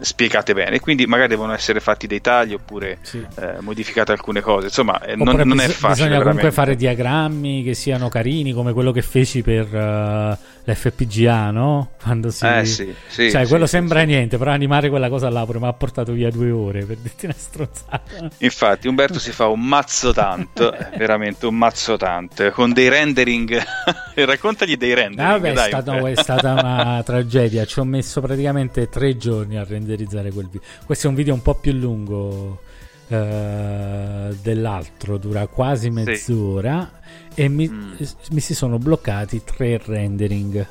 [0.01, 3.19] spiegate bene, quindi magari devono essere fatti dei tagli oppure Sì.
[3.19, 5.89] eh, modificate alcune cose, insomma eh, non, non è facile.
[5.89, 6.51] Bisogna comunque veramente.
[6.53, 10.39] fare diagrammi che siano carini, come quello che feci per eh,
[10.69, 11.93] l'FPGA, no?
[12.03, 12.47] Quando si...
[12.47, 15.59] Eh, sì, sì, cioè, sì, quello sì, sembra niente, però animare quella cosa là pure
[15.59, 18.31] mi ha portato via due ore per dirti una stronzata.
[18.39, 23.63] Infatti, Umberto si fa un mazzo tanto, eh, veramente un mazzo tanto, con dei rendering.
[24.15, 25.43] Raccontagli dei rendering.
[25.43, 26.21] Ah, è, dai, stato- Umberto.
[26.21, 27.65] è stata una tragedia.
[27.65, 30.69] Ci ho messo praticamente tre giorni a renderizzare quel video.
[30.85, 32.61] Questo è un video un po' più lungo
[33.09, 36.91] eh, dell'altro, dura quasi mezz'ora.
[37.35, 37.93] E mi, Mm.
[38.31, 40.67] mi si sono bloccati tre rendering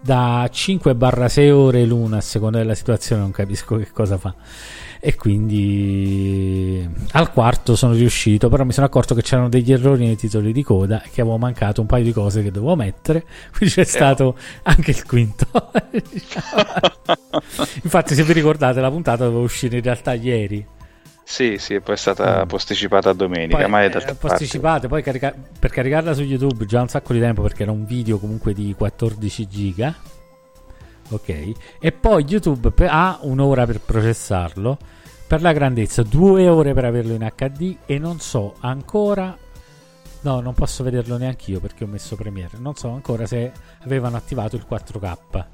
[0.00, 3.22] da 5-6 ore l'una a seconda della situazione.
[3.22, 4.34] Non capisco che cosa fa.
[5.04, 10.14] E quindi al quarto sono riuscito, però mi sono accorto che c'erano degli errori nei
[10.16, 13.24] titoli di coda e che avevo mancato un paio di cose che dovevo mettere.
[13.56, 15.46] Quindi c'è stato anche il quinto.
[17.82, 20.64] Infatti, se vi ricordate, la puntata doveva uscire in realtà ieri.
[21.24, 23.60] Sì, sì, poi è stata posticipata a domenica, Mm.
[23.60, 27.20] Poi, ma è eh, posticipate, poi carica- per caricarla su YouTube già un sacco di
[27.20, 29.94] tempo perché era un video comunque di 14 giga.
[31.08, 34.78] Ok, e poi YouTube pe- ha un'ora per processarlo
[35.26, 39.36] per la grandezza, due ore per averlo in HD e non so ancora.
[40.22, 42.58] No, non posso vederlo neanche io perché ho messo Premiere.
[42.58, 43.50] Non so ancora se
[43.82, 45.44] avevano attivato il 4K.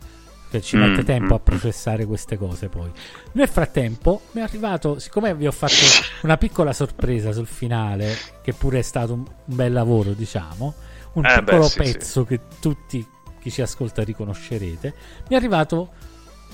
[0.51, 2.91] Che ci Mm, mette tempo a mm, processare queste cose poi.
[3.33, 5.87] Nel frattempo mi è arrivato, siccome vi ho fatto
[6.23, 10.75] una piccola sorpresa sul finale, che pure è stato un, un bel lavoro, diciamo,
[11.13, 13.07] un Eh, beh, piccolo sì, pezzo che tutti
[13.41, 14.95] chi ci ascolta riconoscerete,
[15.29, 15.93] mi è arrivato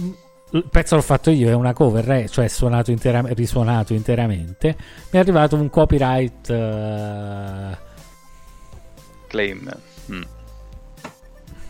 [0.00, 0.12] mm,
[0.52, 4.76] il pezzo l'ho fatto io, è una cover, eh, cioè suonato intera- risuonato interamente.
[5.10, 7.78] Mi è arrivato un copyright eh,
[9.28, 9.68] Claim.
[10.10, 10.22] Mm.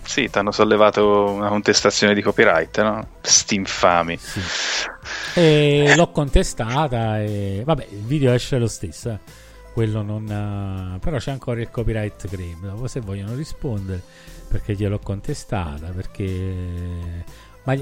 [0.05, 3.09] Sì, ti hanno sollevato una contestazione di copyright, no?
[3.20, 4.16] Sti infami.
[4.18, 4.40] Sì.
[5.36, 9.11] E l'ho contestata e vabbè, il video esce lo stesso.
[9.11, 9.18] eh.
[9.72, 12.61] Quello non ha- però c'è ancora il copyright claim.
[12.61, 14.00] Dopo se vogliono rispondere
[14.48, 17.24] perché gliel'ho contestata, perché
[17.64, 17.72] Ma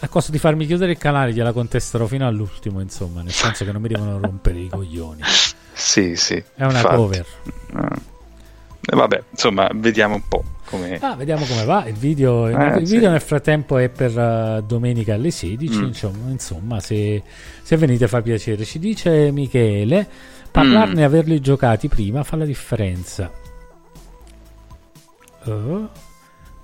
[0.00, 3.72] a costo di farmi chiudere il canale gliela contesterò fino all'ultimo, insomma, nel senso che
[3.72, 5.22] non mi devono rompere i coglioni.
[5.74, 6.34] Sì, sì.
[6.54, 6.94] È una infatti.
[6.96, 7.26] cover.
[8.84, 10.98] Eh, vabbè, insomma, vediamo un po' come...
[11.00, 11.86] Ah, vediamo come va.
[11.86, 12.94] Il video, Eh, il sì.
[12.94, 15.78] video nel frattempo è per eh, domenica alle 16.
[15.78, 15.84] Mm.
[15.84, 17.22] Insomma, insomma, se,
[17.62, 18.64] se venite fa piacere.
[18.64, 20.08] Ci dice Michele,
[20.50, 20.98] parlarne Mm.
[20.98, 23.30] e averli giocati prima fa la differenza.
[25.44, 25.88] Oh.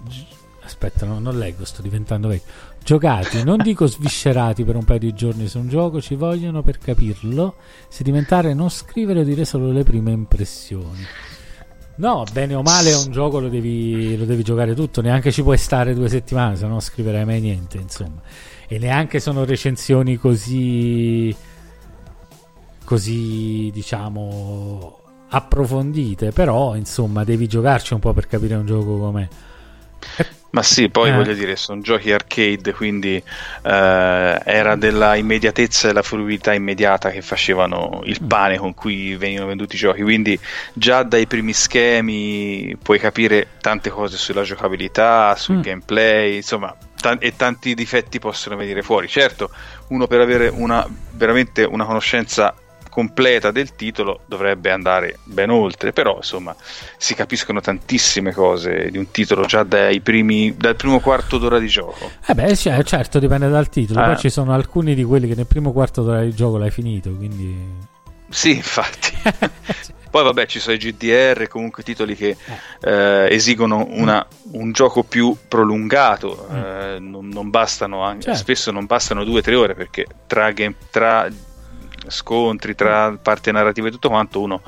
[0.09, 0.27] Gi-
[0.65, 2.53] Aspetta, no, non leggo, sto diventando vecchio.
[2.85, 6.77] Giocati, non dico sviscerati per un paio di giorni su un gioco, ci vogliono per
[6.79, 7.55] capirlo,
[7.89, 11.03] sedimentare, non scrivere o dire solo le prime impressioni.
[11.99, 15.59] No, bene o male un gioco lo devi, lo devi giocare tutto, neanche ci puoi
[15.59, 18.21] stare due settimane, se no scriverai mai niente, insomma.
[18.69, 21.35] E neanche sono recensioni così,
[22.85, 29.29] così diciamo, approfondite, però insomma devi giocarci un po' per capire un gioco com'è.
[30.51, 31.13] Ma sì, poi Eh.
[31.13, 33.23] voglio dire, sono giochi arcade, quindi eh,
[34.45, 38.27] era della immediatezza e la fruibilità immediata che facevano il Mm.
[38.27, 40.01] pane con cui venivano venduti i giochi.
[40.03, 40.39] Quindi
[40.73, 45.61] già dai primi schemi puoi capire tante cose sulla giocabilità, sul Mm.
[45.61, 49.07] gameplay, insomma, ta- e tanti difetti possono venire fuori.
[49.07, 49.51] Certo,
[49.89, 52.55] uno per avere una, veramente una conoscenza
[52.99, 56.57] completa del titolo dovrebbe andare ben oltre, però insomma
[56.97, 61.69] si capiscono tantissime cose di un titolo già dai primi, dal primo quarto d'ora di
[61.69, 62.11] gioco.
[62.27, 64.05] Eh beh, c- certo, dipende dal titolo, Eh.
[64.07, 67.13] poi ci sono alcuni di quelli che nel primo quarto d'ora di gioco l'hai finito,
[67.13, 67.87] quindi...
[68.31, 69.13] Sì, infatti.
[70.11, 72.35] Poi vabbè ci sono i GDR, comunque titoli che
[72.81, 78.39] eh, esigono una- un gioco più prolungato, eh, non, non bastano anche, Certo.
[78.39, 81.29] spesso non bastano due o tre ore perché tra, game- tra
[82.09, 84.61] scontri, tra parte narrativa e tutto quanto uno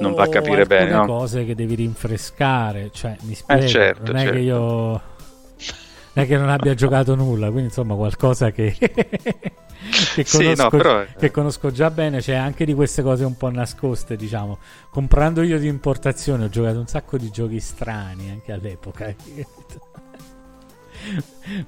[0.00, 0.90] non va a capire bene.
[0.90, 1.06] No?
[1.06, 4.34] cose che devi rinfrescare, cioè mi spiego, certo, non è certo.
[4.36, 8.74] che io non è che non abbia giocato nulla, quindi insomma qualcosa che
[10.14, 13.36] che Sì, conosco, no, però- che conosco già bene, c'è anche di queste cose un
[13.36, 14.58] po' nascoste, diciamo.
[14.90, 19.14] Comprando io di importazione ho giocato un sacco di giochi strani anche all'epoca.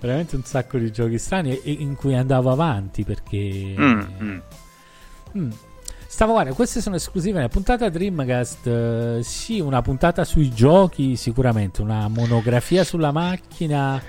[0.00, 4.38] Veramente un sacco di giochi strani in cui andavo avanti perché Mm, mm.
[5.36, 5.50] Mm.
[6.10, 8.66] Stavo guardando, queste sono esclusive nella puntata Dreamcast.
[8.66, 11.82] eh, sì, una puntata sui giochi, sicuramente.
[11.82, 14.02] Una monografia sulla macchina,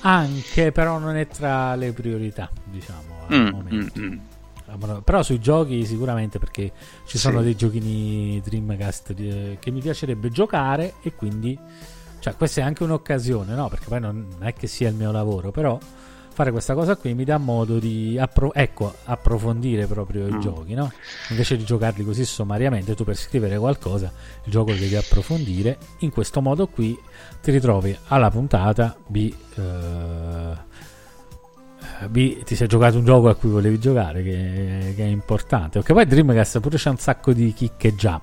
[0.00, 3.16] anche, però non è tra le priorità, diciamo.
[3.28, 4.00] Al Mm, momento.
[4.00, 4.18] mm, mm.
[5.04, 6.72] Però sui giochi, sicuramente, perché
[7.06, 7.44] ci sono Sì.
[7.44, 11.58] dei giochini Dreamcast eh, che mi piacerebbe giocare, e quindi,
[12.18, 13.68] cioè, questa è anche un'occasione, no?
[13.68, 15.78] Perché poi non è che sia il mio lavoro, però
[16.38, 20.38] fare questa cosa qui mi dà modo di appro- ecco, approfondire proprio i Mm.
[20.40, 20.92] giochi, no?
[21.30, 24.12] Invece di giocarli così sommariamente, tu per scrivere qualcosa,
[24.44, 25.78] il gioco lo devi approfondire.
[26.00, 26.96] In questo modo qui
[27.42, 29.34] ti ritrovi alla puntata B.
[29.56, 30.66] eh,
[32.08, 35.78] B ti sei giocato un gioco a cui volevi giocare, che, che è importante.
[35.80, 38.22] Perché poi Dreamcast pure c'è un sacco di kick e jump.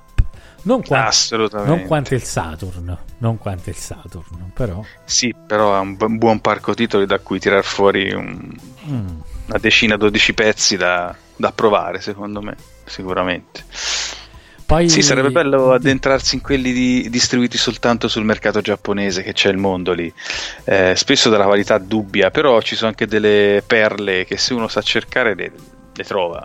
[0.65, 1.75] Non, qua- Assolutamente.
[1.75, 4.83] non quanto il Saturn, non quanto il Saturn, però.
[5.03, 8.51] Sì, però è un bu- buon parco titoli da cui tirar fuori un-
[8.89, 9.07] mm.
[9.47, 13.63] una decina, dodici pezzi da, da provare, secondo me, sicuramente.
[14.65, 19.49] Poi, Sì, sarebbe bello addentrarsi in quelli di- distribuiti soltanto sul mercato giapponese, che c'è
[19.49, 20.11] il mondo lì.
[20.63, 24.81] Eh, spesso della qualità dubbia, però ci sono anche delle perle che se uno sa
[24.81, 25.51] cercare le,
[25.93, 26.43] le trova,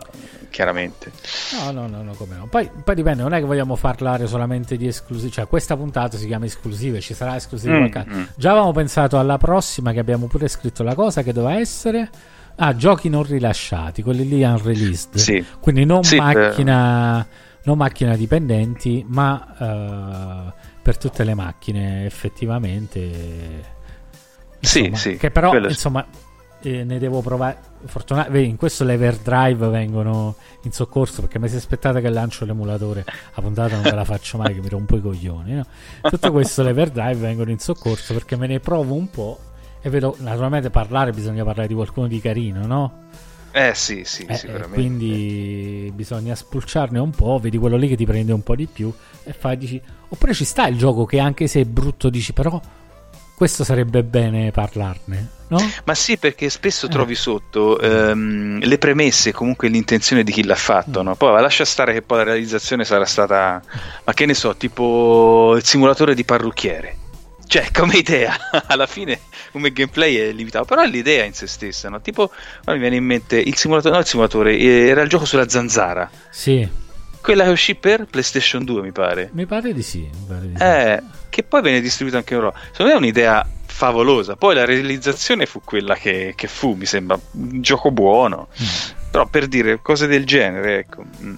[0.51, 1.11] chiaramente.
[1.59, 2.47] No, no, no, no, come no.
[2.47, 6.27] Poi, poi dipende, non è che vogliamo parlare solamente di esclusive, cioè questa puntata si
[6.27, 8.23] chiama esclusive, ci sarà esclusiva Mm, qualche mm.
[8.35, 12.11] Già avevamo pensato alla prossima che abbiamo pure scritto la cosa che doveva essere
[12.57, 15.17] ah, giochi non rilasciati, quelli lì unreleased.
[15.17, 15.45] Sì.
[15.61, 17.27] Quindi non Sì, macchina
[17.63, 23.79] non macchina dipendenti, ma eh, per tutte le macchine effettivamente
[24.61, 25.73] Sì, Insomma, sì, Che però, quello sì.
[25.75, 26.07] insomma,
[26.63, 27.59] eh, ne devo provare.
[27.85, 32.45] Fortuna- vedi, in questo le Everdrive vengono in soccorso perché mi si aspettate che lancio
[32.45, 33.05] l'emulatore.
[33.35, 35.55] La puntata non ve la faccio mai, che mi rompo i coglioni.
[35.55, 35.67] No?
[36.03, 39.39] Tutto questo le Everdrive vengono in soccorso perché me ne provo un po'.
[39.83, 43.09] E vedo, naturalmente, parlare bisogna parlare di qualcuno di carino, no?
[43.53, 44.75] Eh sì, sì, Eh, eh, sicuramente.
[44.75, 48.93] quindi bisogna spulciarne un po', vedi quello lì che ti prende un po' di più
[49.25, 52.61] e fai, dici, oppure ci sta il gioco che anche se è brutto dici, però
[53.41, 55.59] questo sarebbe bene parlarne, no?
[55.85, 56.89] Ma sì, perché spesso Eh.
[56.91, 60.57] trovi sotto ehm, le premesse, comunque l'intenzione di chi l'ha Mm.
[60.59, 61.15] fatto, no?
[61.17, 63.63] Poi lascia stare che poi la realizzazione sarà stata,
[64.05, 66.97] ma che ne so, tipo il simulatore di parrucchiere.
[67.47, 68.37] Cioè, come idea,
[68.67, 69.19] alla fine
[69.53, 72.03] come gameplay è limitato, però è l'idea in se stessa, no?
[72.03, 72.31] Tipo,
[72.67, 76.11] mi viene in mente il simulatore, no il simulatore, eh, era il gioco sulla zanzara,
[76.29, 76.69] Sì,
[77.23, 79.31] quella che uscì per PlayStation 2, mi pare.
[79.33, 80.01] mi pare di sì.
[80.01, 81.19] Mi pare di sì.
[81.31, 82.59] Che poi viene distribuito anche in Europa.
[82.73, 84.37] Secondo me è un'idea favolosa.
[84.37, 88.49] Poi la realizzazione fu quella che, che fu, mi sembra un gioco buono.
[88.61, 88.67] Mm.
[89.11, 91.05] Però per dire cose del genere, ecco.
[91.23, 91.35] Mm.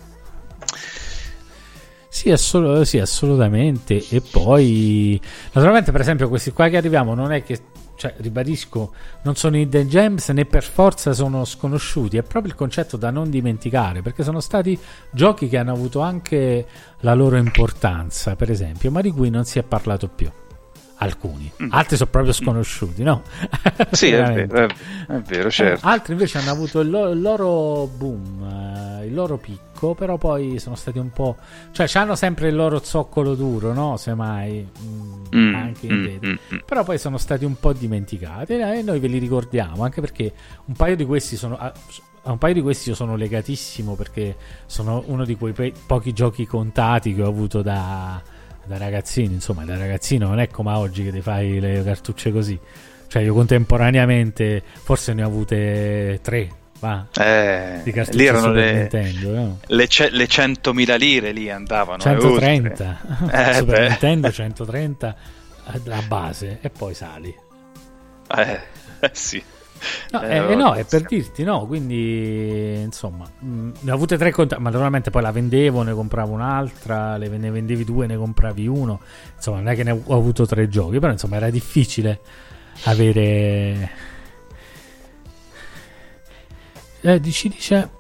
[2.09, 4.05] Sì, assolut- sì, assolutamente.
[4.11, 5.21] E poi,
[5.53, 7.61] naturalmente, per esempio, questi qua che arriviamo non è che
[7.97, 12.97] cioè, ribadisco, non sono hidden gems né per forza sono sconosciuti, è proprio il concetto
[12.97, 14.79] da non dimenticare, perché sono stati
[15.11, 16.67] giochi che hanno avuto anche
[17.01, 20.31] la loro importanza, per esempio, ma di cui non si è parlato più
[21.03, 21.69] alcuni, mm.
[21.71, 23.23] altri sono proprio sconosciuti, no?
[23.91, 24.69] sì, è vero,
[25.09, 25.87] è vero, certo.
[25.87, 30.17] Eh, altri invece hanno avuto il, lo- il loro boom, eh, il loro picco, però
[30.17, 31.37] poi sono stati un po'...
[31.73, 33.97] cioè hanno sempre il loro zoccolo duro, no?
[33.97, 38.55] Semmai, mm, mm, anche in mm, mm, mm, però poi sono stati un po' dimenticati
[38.55, 40.33] e noi ve li ricordiamo, anche perché
[40.67, 41.57] un paio di questi sono...
[41.59, 41.73] a
[42.23, 44.37] un paio di questi io sono legatissimo perché
[44.67, 48.23] sono uno di quei pe- pochi giochi contati che ho avuto da,
[48.65, 52.59] da ragazzino, insomma, da ragazzino non è come oggi che ti fai le cartucce così.
[53.07, 56.49] Cioè, io contemporaneamente forse ne ho avute tre.
[56.83, 59.59] Va, eh, di lì erano le, Nintendo, no?
[59.67, 63.01] le, ce, le 100.000 lire lì andavano 130
[63.31, 63.89] eh, Super beh.
[63.89, 65.17] Nintendo 130
[65.85, 67.33] la base e poi sali
[68.37, 68.61] eh,
[68.99, 69.41] eh sì
[70.11, 74.17] No, eh, eh, no, è per dirti, no, quindi insomma, mh, mm, ne ho avute
[74.17, 78.17] tre conti, ma naturalmente poi la vendevo, ne compravo un'altra, le, ne vendevi due, ne
[78.17, 79.01] compravi uno,
[79.35, 82.21] insomma non è che ne ho avuto tre giochi, però insomma era difficile
[82.85, 84.11] avere...
[87.05, 87.91] Eh, ci dice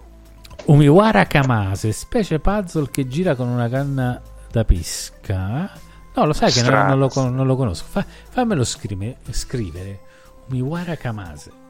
[0.66, 4.20] Umiwara Kamase, specie puzzle che gira con una canna
[4.50, 5.70] da pesca.
[6.14, 7.86] No, lo sai che non, non, lo, non, lo, conosco.
[7.88, 10.00] Fa, fammelo scrive, scrivere.
[10.48, 11.61] Umiwara Kamase.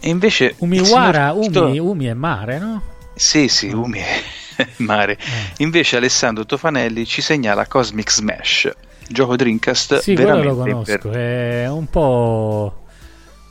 [0.00, 2.82] E invece Umiwara, Umi, Umi è mare, no?
[3.14, 5.12] Sì, sì, Umi è mare.
[5.14, 5.18] Eh.
[5.58, 8.70] Invece Alessandro Tofanelli ci segnala Cosmic Smash,
[9.08, 11.16] gioco Dreamcast sì, veramente lo conosco, per...
[11.16, 12.84] è un po'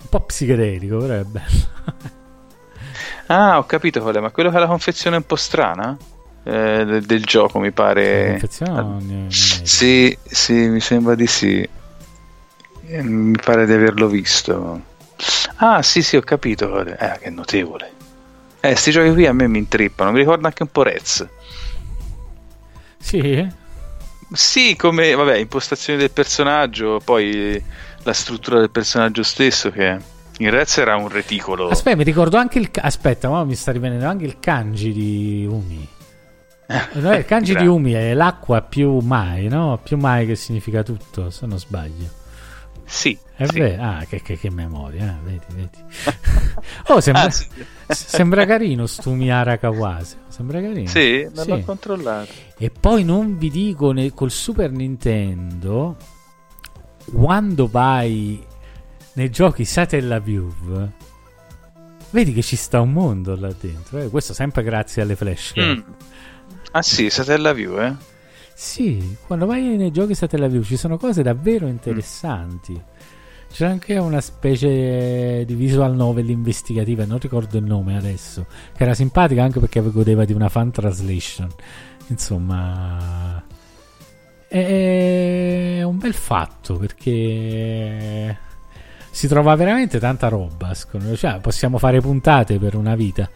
[0.02, 1.66] un po' psichedelico, però è bello.
[3.28, 5.98] ah, ho capito qual è, ma quello che ha la confezione un po' strana?
[6.43, 11.70] Eh, del, del, gioco mi pare non sì, sì, mi sembra di sì
[12.86, 14.82] eh, mi pare di averlo visto
[15.55, 16.86] Ah, sì, sì, ho capito.
[16.86, 17.91] Eh, che notevole.
[18.59, 20.11] Eh, sti giochi qui a me mi intrippano.
[20.11, 21.28] Mi ricorda anche un po' Rez.
[22.99, 23.47] Sì.
[24.32, 27.63] Sì, come, vabbè, impostazione del personaggio, poi
[28.03, 29.97] la struttura del personaggio stesso che
[30.39, 31.70] in Rez era un reticolo.
[31.70, 32.70] Aspetta, mi ricordo anche il...
[32.74, 35.88] Aspetta, ma mi sta rivenendo anche il kanji di Umi.
[36.93, 39.80] il kanji di Umi è l'acqua più mai, no?
[39.82, 42.16] Più mai che significa tutto, se non sbaglio.
[42.88, 43.18] Sì.
[43.36, 43.60] È sì.
[43.60, 43.84] vero.
[43.84, 45.24] Ah, che, che, che memoria, eh?
[45.24, 45.84] vedi, vedi.
[46.88, 47.48] oh, sembra, ah, sì.
[47.90, 50.18] sembra carino sto Miara Kawase.
[50.30, 50.88] Sembra carino.
[50.88, 51.50] Sì, non sì.
[51.50, 52.32] l'ho controllato.
[52.58, 55.96] E poi non vi dico ne, col Super Nintendo
[57.14, 58.44] quando vai
[59.14, 60.92] nei giochi Satellaview
[62.10, 64.00] vedi che ci sta un mondo là dentro.
[64.00, 64.10] Eh?
[64.10, 65.54] Questo sempre grazie alle flash.
[65.60, 65.80] Mm.
[66.72, 67.96] Ah sì, Satellaview, eh?
[68.60, 72.72] Sì, quando vai nei giochi Satellaview ci sono cose davvero interessanti.
[72.72, 73.51] Mm.
[73.51, 78.95] C'è anche una specie di visual novel investigativa, non ricordo il nome adesso, che era
[78.95, 81.47] simpatica anche perché godeva di una fan translation.
[82.08, 83.43] Insomma,
[84.47, 88.39] è un bel fatto perché
[89.12, 90.74] si trova veramente tanta roba.
[90.74, 93.30] Cioè, possiamo fare puntate per una vita.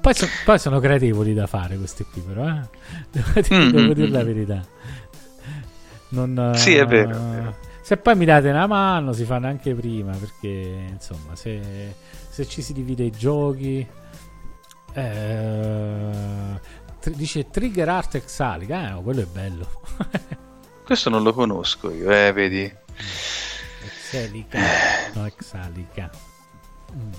[0.00, 2.48] Poi, so, poi, sono gradevoli da fare questi qui, però.
[2.48, 2.62] Eh?
[3.10, 4.64] Devo, mm, devo dire la verità.
[6.10, 9.74] Non, sì, è vero, è vero, Se poi mi date una mano, si fanno anche
[9.74, 10.12] prima.
[10.16, 11.94] Perché insomma, se,
[12.28, 13.86] se ci si divide i giochi.
[14.92, 16.60] Eh,
[17.04, 18.88] dice Trigger Art Exalica.
[18.88, 19.68] Eh, no, quello è bello.
[20.84, 22.74] Questo non lo conosco io, eh, vedi.
[23.84, 24.58] Exalica,
[25.14, 26.10] no, Exalica.
[26.92, 27.12] Mm.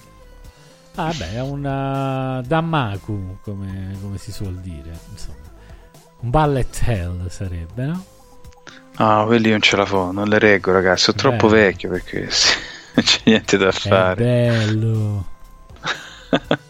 [1.08, 4.92] Ah, beh, è un Damaku, come, come, si suol dire.
[5.12, 5.50] Insomma.
[6.20, 8.06] Un bullet hell sarebbe, no?
[8.98, 11.06] Ah, quelli non ce la fa, non le reggo, ragazzi.
[11.06, 12.20] Sono troppo vecchio perché
[12.94, 14.24] non c'è niente da fare.
[14.24, 15.26] È bello.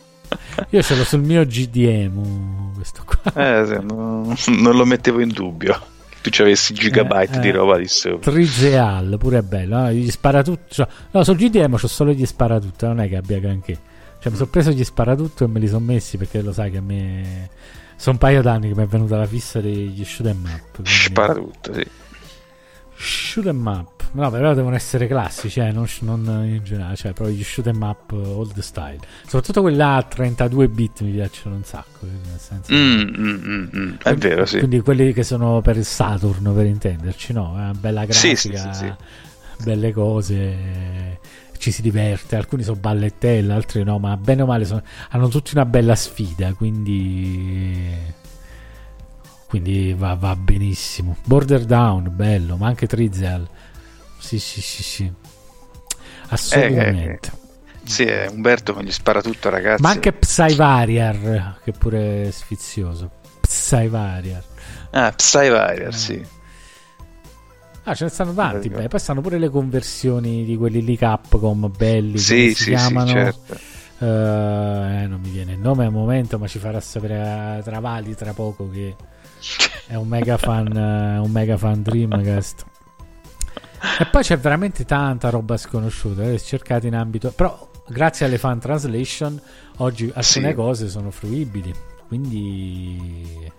[0.70, 3.34] Io ce l'ho sul mio GDM, questo qua.
[3.34, 5.90] Eh, sì, no, non lo mettevo in dubbio
[6.22, 8.32] tu ci avessi gigabyte eh, di eh, roba di sopra.
[8.32, 9.92] Trizeal pure è bello, no?
[9.92, 10.74] gli spara tutto.
[10.74, 13.90] Cioè, no, sul GDM c'ho solo gli spara tutto, non è che abbia granché.
[14.22, 16.78] Cioè, mi sono preso gli sparatutto e me li sono messi perché lo sai che
[16.78, 17.50] a me.
[17.96, 20.74] Sono un paio d'anni che mi è venuta la fissa degli shoot em up.
[20.74, 20.92] Quindi...
[20.92, 21.88] Sparatutto, sì.
[22.96, 24.10] Shoot em up.
[24.12, 27.82] No, però devono essere classici, eh, non, non, in generale, cioè proprio gli shoot em
[27.82, 29.00] up old style.
[29.24, 32.06] Soprattutto quelli là a 32 bit mi piacciono un sacco.
[32.06, 33.94] Nel senso mm, mm, mm, mm.
[34.04, 34.60] È vero, sì.
[34.60, 37.54] Quindi quelli che sono per il Saturn, per intenderci, no?
[37.56, 38.36] È una bella grafica.
[38.36, 38.94] Sì, sì, sì,
[39.64, 41.20] belle cose,
[41.62, 45.52] ci si diverte, alcuni sono ballettelle, altri no, ma bene o male sono, hanno tutti
[45.54, 47.96] una bella sfida, quindi
[49.46, 51.18] quindi va, va benissimo.
[51.24, 53.48] Border Down, bello, ma anche Trizel.
[54.18, 55.14] Sì, sì, sì, sì.
[56.30, 57.32] Assolutamente.
[57.32, 59.84] Eh, eh, sì, è Umberto che gli spara tutto, ragazzi.
[59.84, 63.12] Ma anche Psyvariar, che pure è sfizioso.
[63.42, 64.44] Psyvariar.
[64.92, 65.98] Ah, Psyvariar, eh.
[65.98, 66.26] sì.
[67.84, 68.70] Ah, ce ne stanno tanti.
[68.70, 72.18] Beh, poi stanno pure le conversioni di quelli lì Capcom belli.
[72.18, 73.08] Sì, sì, chiamano.
[73.08, 73.58] sì, certo.
[73.98, 78.16] Uh, eh, non mi viene il nome al momento, ma ci farà sapere a Travali
[78.16, 78.96] tra poco che
[79.88, 82.66] è un mega fan, uh, un mega fan Dreamcast.
[84.00, 86.24] E poi c'è veramente tanta roba sconosciuta.
[86.24, 87.32] Eh, cercate in ambito.
[87.32, 89.42] Però, grazie alle fan translation,
[89.78, 90.54] oggi alcune sì.
[90.54, 91.74] cose sono fruibili.
[92.08, 93.52] Quindi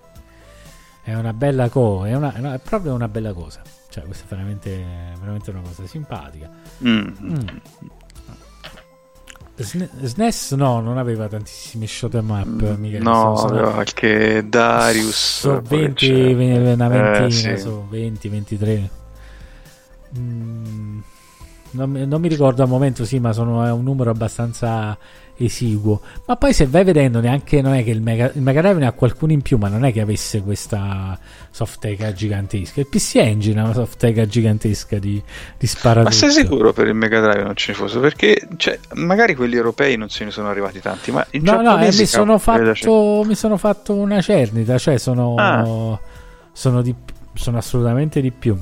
[1.02, 2.06] è una bella cosa.
[2.06, 3.62] È, è, proprio una bella cosa.
[3.92, 4.84] Cioè, questa è veramente,
[5.20, 6.48] veramente una cosa simpatica.
[6.82, 7.08] Mm.
[7.20, 7.46] Mm.
[9.54, 12.46] SNES no, non aveva tantissimi shot em up.
[12.46, 15.40] Mm, Michele, no, aveva qualche Darius.
[15.40, 17.58] So 20, una ventina, eh, sì.
[17.58, 18.90] so 20, 23.
[21.72, 24.96] Non, non, mi ricordo al momento, sì, ma sono, è un numero abbastanza
[25.36, 26.00] esiguo.
[26.26, 28.86] Ma poi se vai vedendo, neanche non è che il Mega, il Mega Drive ne
[28.86, 31.18] ha qualcuno in più, ma non è che avesse questa
[31.50, 32.80] softeca gigantesca.
[32.80, 35.22] Il PC Engine ha una softeca gigantesca di,
[35.58, 36.10] di sparatutto.
[36.10, 37.98] Ma sei sicuro per il Mega Drive non ce ne fosse?
[37.98, 41.78] Perché cioè, magari quelli europei non se ne sono arrivati tanti, ma in No, no,
[41.78, 45.98] eh, mi, sono fatto, mi sono fatto una cernita, cioè sono, ah.
[46.52, 46.94] sono, di,
[47.34, 48.56] sono assolutamente di più.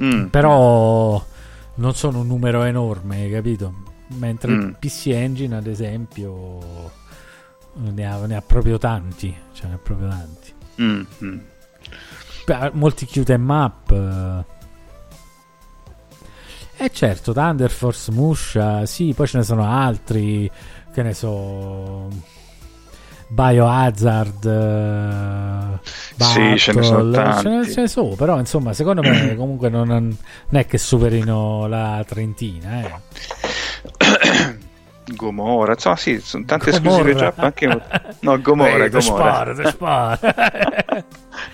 [0.00, 0.26] Mm.
[0.26, 1.24] Però
[1.78, 3.96] non sono un numero enorme, capito?
[4.16, 4.60] mentre mm.
[4.60, 6.90] il PC Engine ad esempio
[7.74, 11.02] ne ha, ne ha proprio tanti cioè ne ha proprio tanti mm.
[11.24, 11.38] Mm.
[12.46, 14.44] Beh, molti chiude map e
[16.84, 20.50] eh certo Thunder Force Musha sì poi ce ne sono altri
[20.92, 22.08] che ne so
[23.28, 24.46] Biohazard
[26.16, 29.36] Battle, sì ce ne sono tanti ce ne, ce ne so però insomma secondo me
[29.36, 30.16] comunque non, non,
[30.50, 32.90] è che superino la trentina eh.
[35.14, 37.32] Gomora, insomma, sì, sono tante esclusive già.
[37.36, 37.66] Anche...
[38.20, 39.54] No, Gomora, Ehi, Gomora.
[39.54, 40.18] Spara, spara.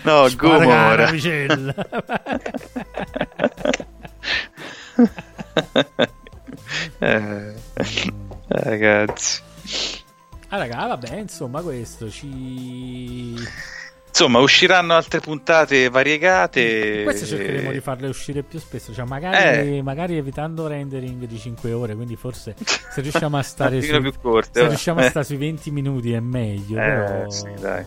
[0.03, 1.09] no, spara Gomora.
[6.99, 7.55] eh,
[8.49, 9.43] ragazzi.
[10.55, 13.35] Ah, raga, vabbè, insomma, questo ci
[14.07, 17.03] Insomma, usciranno altre puntate variegate.
[17.03, 18.95] Queste cercheremo di farle uscire più spesso.
[18.95, 19.83] Cioè, magari, eh.
[19.83, 21.97] magari evitando rendering di 5 ore.
[21.97, 25.73] Quindi, forse se riusciamo a stare su, più corte, se riusciamo a stare sui 20
[25.73, 26.81] minuti è meglio.
[26.81, 27.31] Eh, però...
[27.31, 27.85] Sì, dai.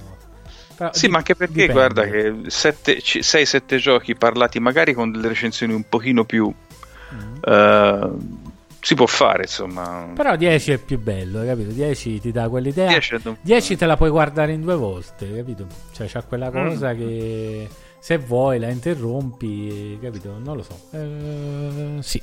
[0.75, 1.73] Però, sì, di, ma anche perché dipende.
[1.73, 6.53] guarda che 6-7 giochi parlati magari con delle recensioni un pochino più
[7.13, 7.35] mm.
[7.41, 8.46] uh,
[8.79, 10.11] si può fare, insomma.
[10.13, 11.71] Però 10 è più bello, capito?
[11.71, 12.87] 10 ti dà quell'idea.
[12.87, 15.65] 10, 10 te la puoi guardare in due volte, capito?
[15.91, 16.53] Cioè c'è quella mm.
[16.53, 16.97] cosa mm.
[16.97, 17.67] che
[17.99, 20.37] se vuoi la interrompi, capito?
[20.41, 20.79] Non lo so.
[20.91, 22.21] Eh, sì.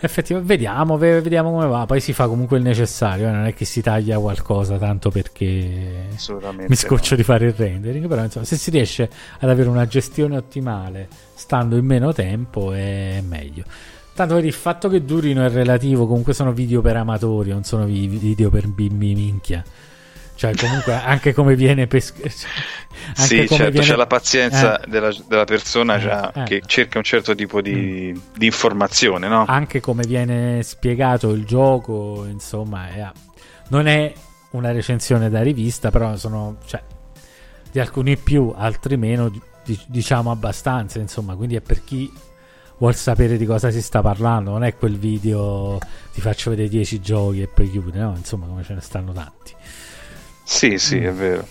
[0.00, 1.84] Effettivamente, vediamo, vediamo come va.
[1.84, 3.28] Poi si fa comunque il necessario.
[3.28, 3.32] Eh?
[3.32, 6.06] Non è che si taglia qualcosa tanto perché
[6.68, 7.16] mi scoccio no.
[7.16, 8.06] di fare il rendering.
[8.06, 9.10] Però, insomma, se si riesce
[9.40, 13.64] ad avere una gestione ottimale stando in meno tempo, è meglio.
[14.18, 18.50] Tanto il fatto che durino è relativo, comunque sono video per amatori, non sono video
[18.50, 19.62] per bimbi minchia.
[20.34, 22.28] Cioè, comunque, anche come viene pescato.
[23.14, 23.86] sì, certo, viene...
[23.86, 24.90] c'è la pazienza eh.
[24.90, 26.42] della, della, persona già eh.
[26.42, 28.20] che cerca un certo tipo di, mm.
[28.34, 29.44] di, informazione, no?
[29.46, 33.08] Anche come viene spiegato il gioco, insomma, è,
[33.68, 34.12] non è
[34.50, 36.82] una recensione da rivista, però sono, cioè,
[37.70, 39.30] di alcuni più, altri meno,
[39.86, 42.26] diciamo abbastanza, insomma, quindi è per chi
[42.78, 45.78] vuol sapere di cosa si sta parlando, non è quel video
[46.12, 48.14] ti faccio vedere 10 giochi e poi chiude, no?
[48.16, 49.54] Insomma, come ce ne stanno tanti.
[50.42, 51.04] Sì, sì, mm.
[51.04, 51.46] è vero.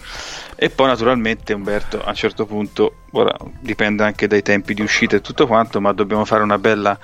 [0.55, 5.15] E poi naturalmente Umberto a un certo punto, ora dipende anche dai tempi di uscita
[5.15, 6.97] e tutto quanto, ma dobbiamo fare una bella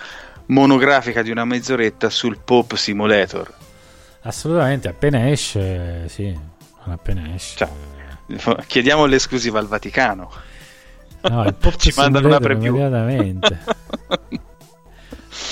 [0.47, 3.53] monografica di una mezz'oretta sul Pop Simulator.
[4.21, 6.36] Assolutamente, appena esce, sì,
[6.86, 7.57] appena esce.
[7.57, 10.32] Cioè, chiediamo l'esclusiva al Vaticano.
[11.30, 13.59] No, il pop ci mandano una preview immediatamente.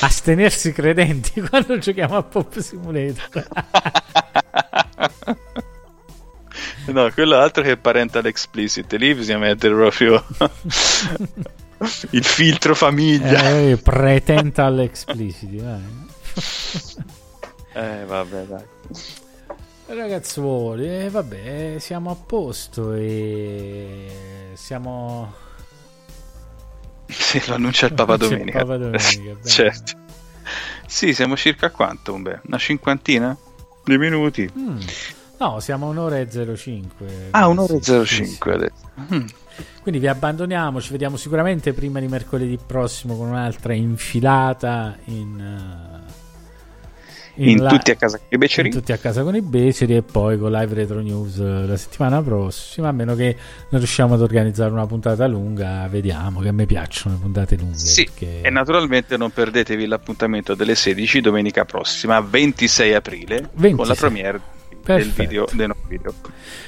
[0.02, 3.48] Astenersi credenti quando giochiamo a Pop Simulator.
[6.88, 8.92] no, quello altro che parental explicit.
[8.94, 10.24] Lì bisogna mettere proprio
[12.12, 13.50] il filtro famiglia.
[13.50, 15.50] Eh, pretental explicit.
[15.50, 15.82] Dai.
[17.74, 18.64] eh, vabbè, dai.
[19.88, 24.08] Ragazzuoli, eh, vabbè, siamo a posto e
[24.54, 25.34] siamo
[27.12, 28.60] Sì, lo annuncia il Papa C'è il Domenica.
[28.60, 29.92] Papa Domenica, certo.
[30.88, 32.14] Sì, siamo circa a quanto?
[32.14, 32.42] Umbe?
[32.46, 33.36] Una cinquantina
[33.84, 34.50] di minuti.
[34.58, 34.80] Mm.
[35.40, 37.30] No, siamo a un'ora e 05.
[37.32, 38.58] Ah, un'ora e Sì, sì, 05 sì.
[38.58, 39.16] adesso.
[39.16, 39.26] Mm.
[39.82, 46.01] Quindi vi abbandoniamo, ci vediamo sicuramente prima di mercoledì prossimo con un'altra infilata in, eh,
[47.36, 48.68] In la- tutti a casa con i beceri.
[48.68, 51.78] in tutti a casa con i beceri e poi con live retro news eh, la
[51.78, 53.36] settimana prossima, a meno che
[53.70, 57.78] non riusciamo ad organizzare una puntata lunga, vediamo che a me piacciono le puntate lunghe.
[57.78, 63.88] Sì, perché- e naturalmente non perdetevi l'appuntamento delle 16 domenica prossima, 26 aprile, con 26.
[63.88, 64.42] la premiere
[64.84, 65.22] del Perfetto.
[65.22, 66.14] video, del nuovo video.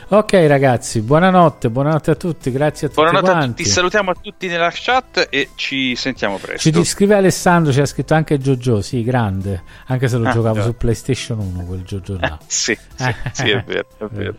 [0.09, 3.64] Ok ragazzi, buonanotte, buonanotte a tutti, grazie a tutti Buonanotte a quanti.
[3.64, 6.72] tutti, salutiamo a tutti nella chat e ci sentiamo presto.
[6.72, 10.55] Ci scrive Alessandro, ci ha scritto anche Jojo, sì, grande, anche se lo Ah, giocavo
[10.55, 10.64] già.
[10.64, 12.38] su PlayStation 1 quel Jojo là.
[12.45, 14.36] Sì, sì, sì, è vero, è vero.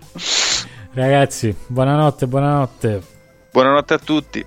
[0.92, 3.02] Ragazzi, buonanotte, buonanotte.
[3.50, 4.46] Buonanotte a tutti.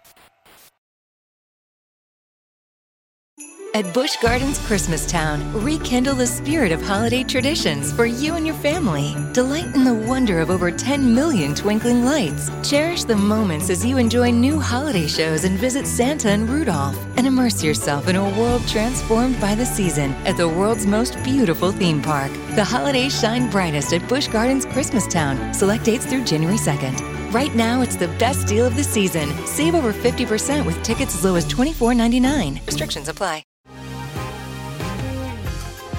[3.73, 9.15] At Busch Gardens Christmastown, rekindle the spirit of holiday traditions for you and your family.
[9.31, 12.51] Delight in the wonder of over 10 million twinkling lights.
[12.69, 16.97] Cherish the moments as you enjoy new holiday shows and visit Santa and Rudolph.
[17.15, 21.71] And immerse yourself in a world transformed by the season at the world's most beautiful
[21.71, 22.31] theme park.
[22.55, 25.55] The holidays shine brightest at Busch Gardens Christmastown.
[25.55, 27.33] Select dates through January 2nd.
[27.33, 29.29] Right now, it's the best deal of the season.
[29.47, 32.67] Save over 50% with tickets as low as $24.99.
[32.67, 33.45] Restrictions apply.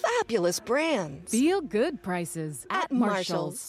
[0.00, 1.30] Fabulous brands.
[1.32, 3.60] Feel good prices at Marshall's.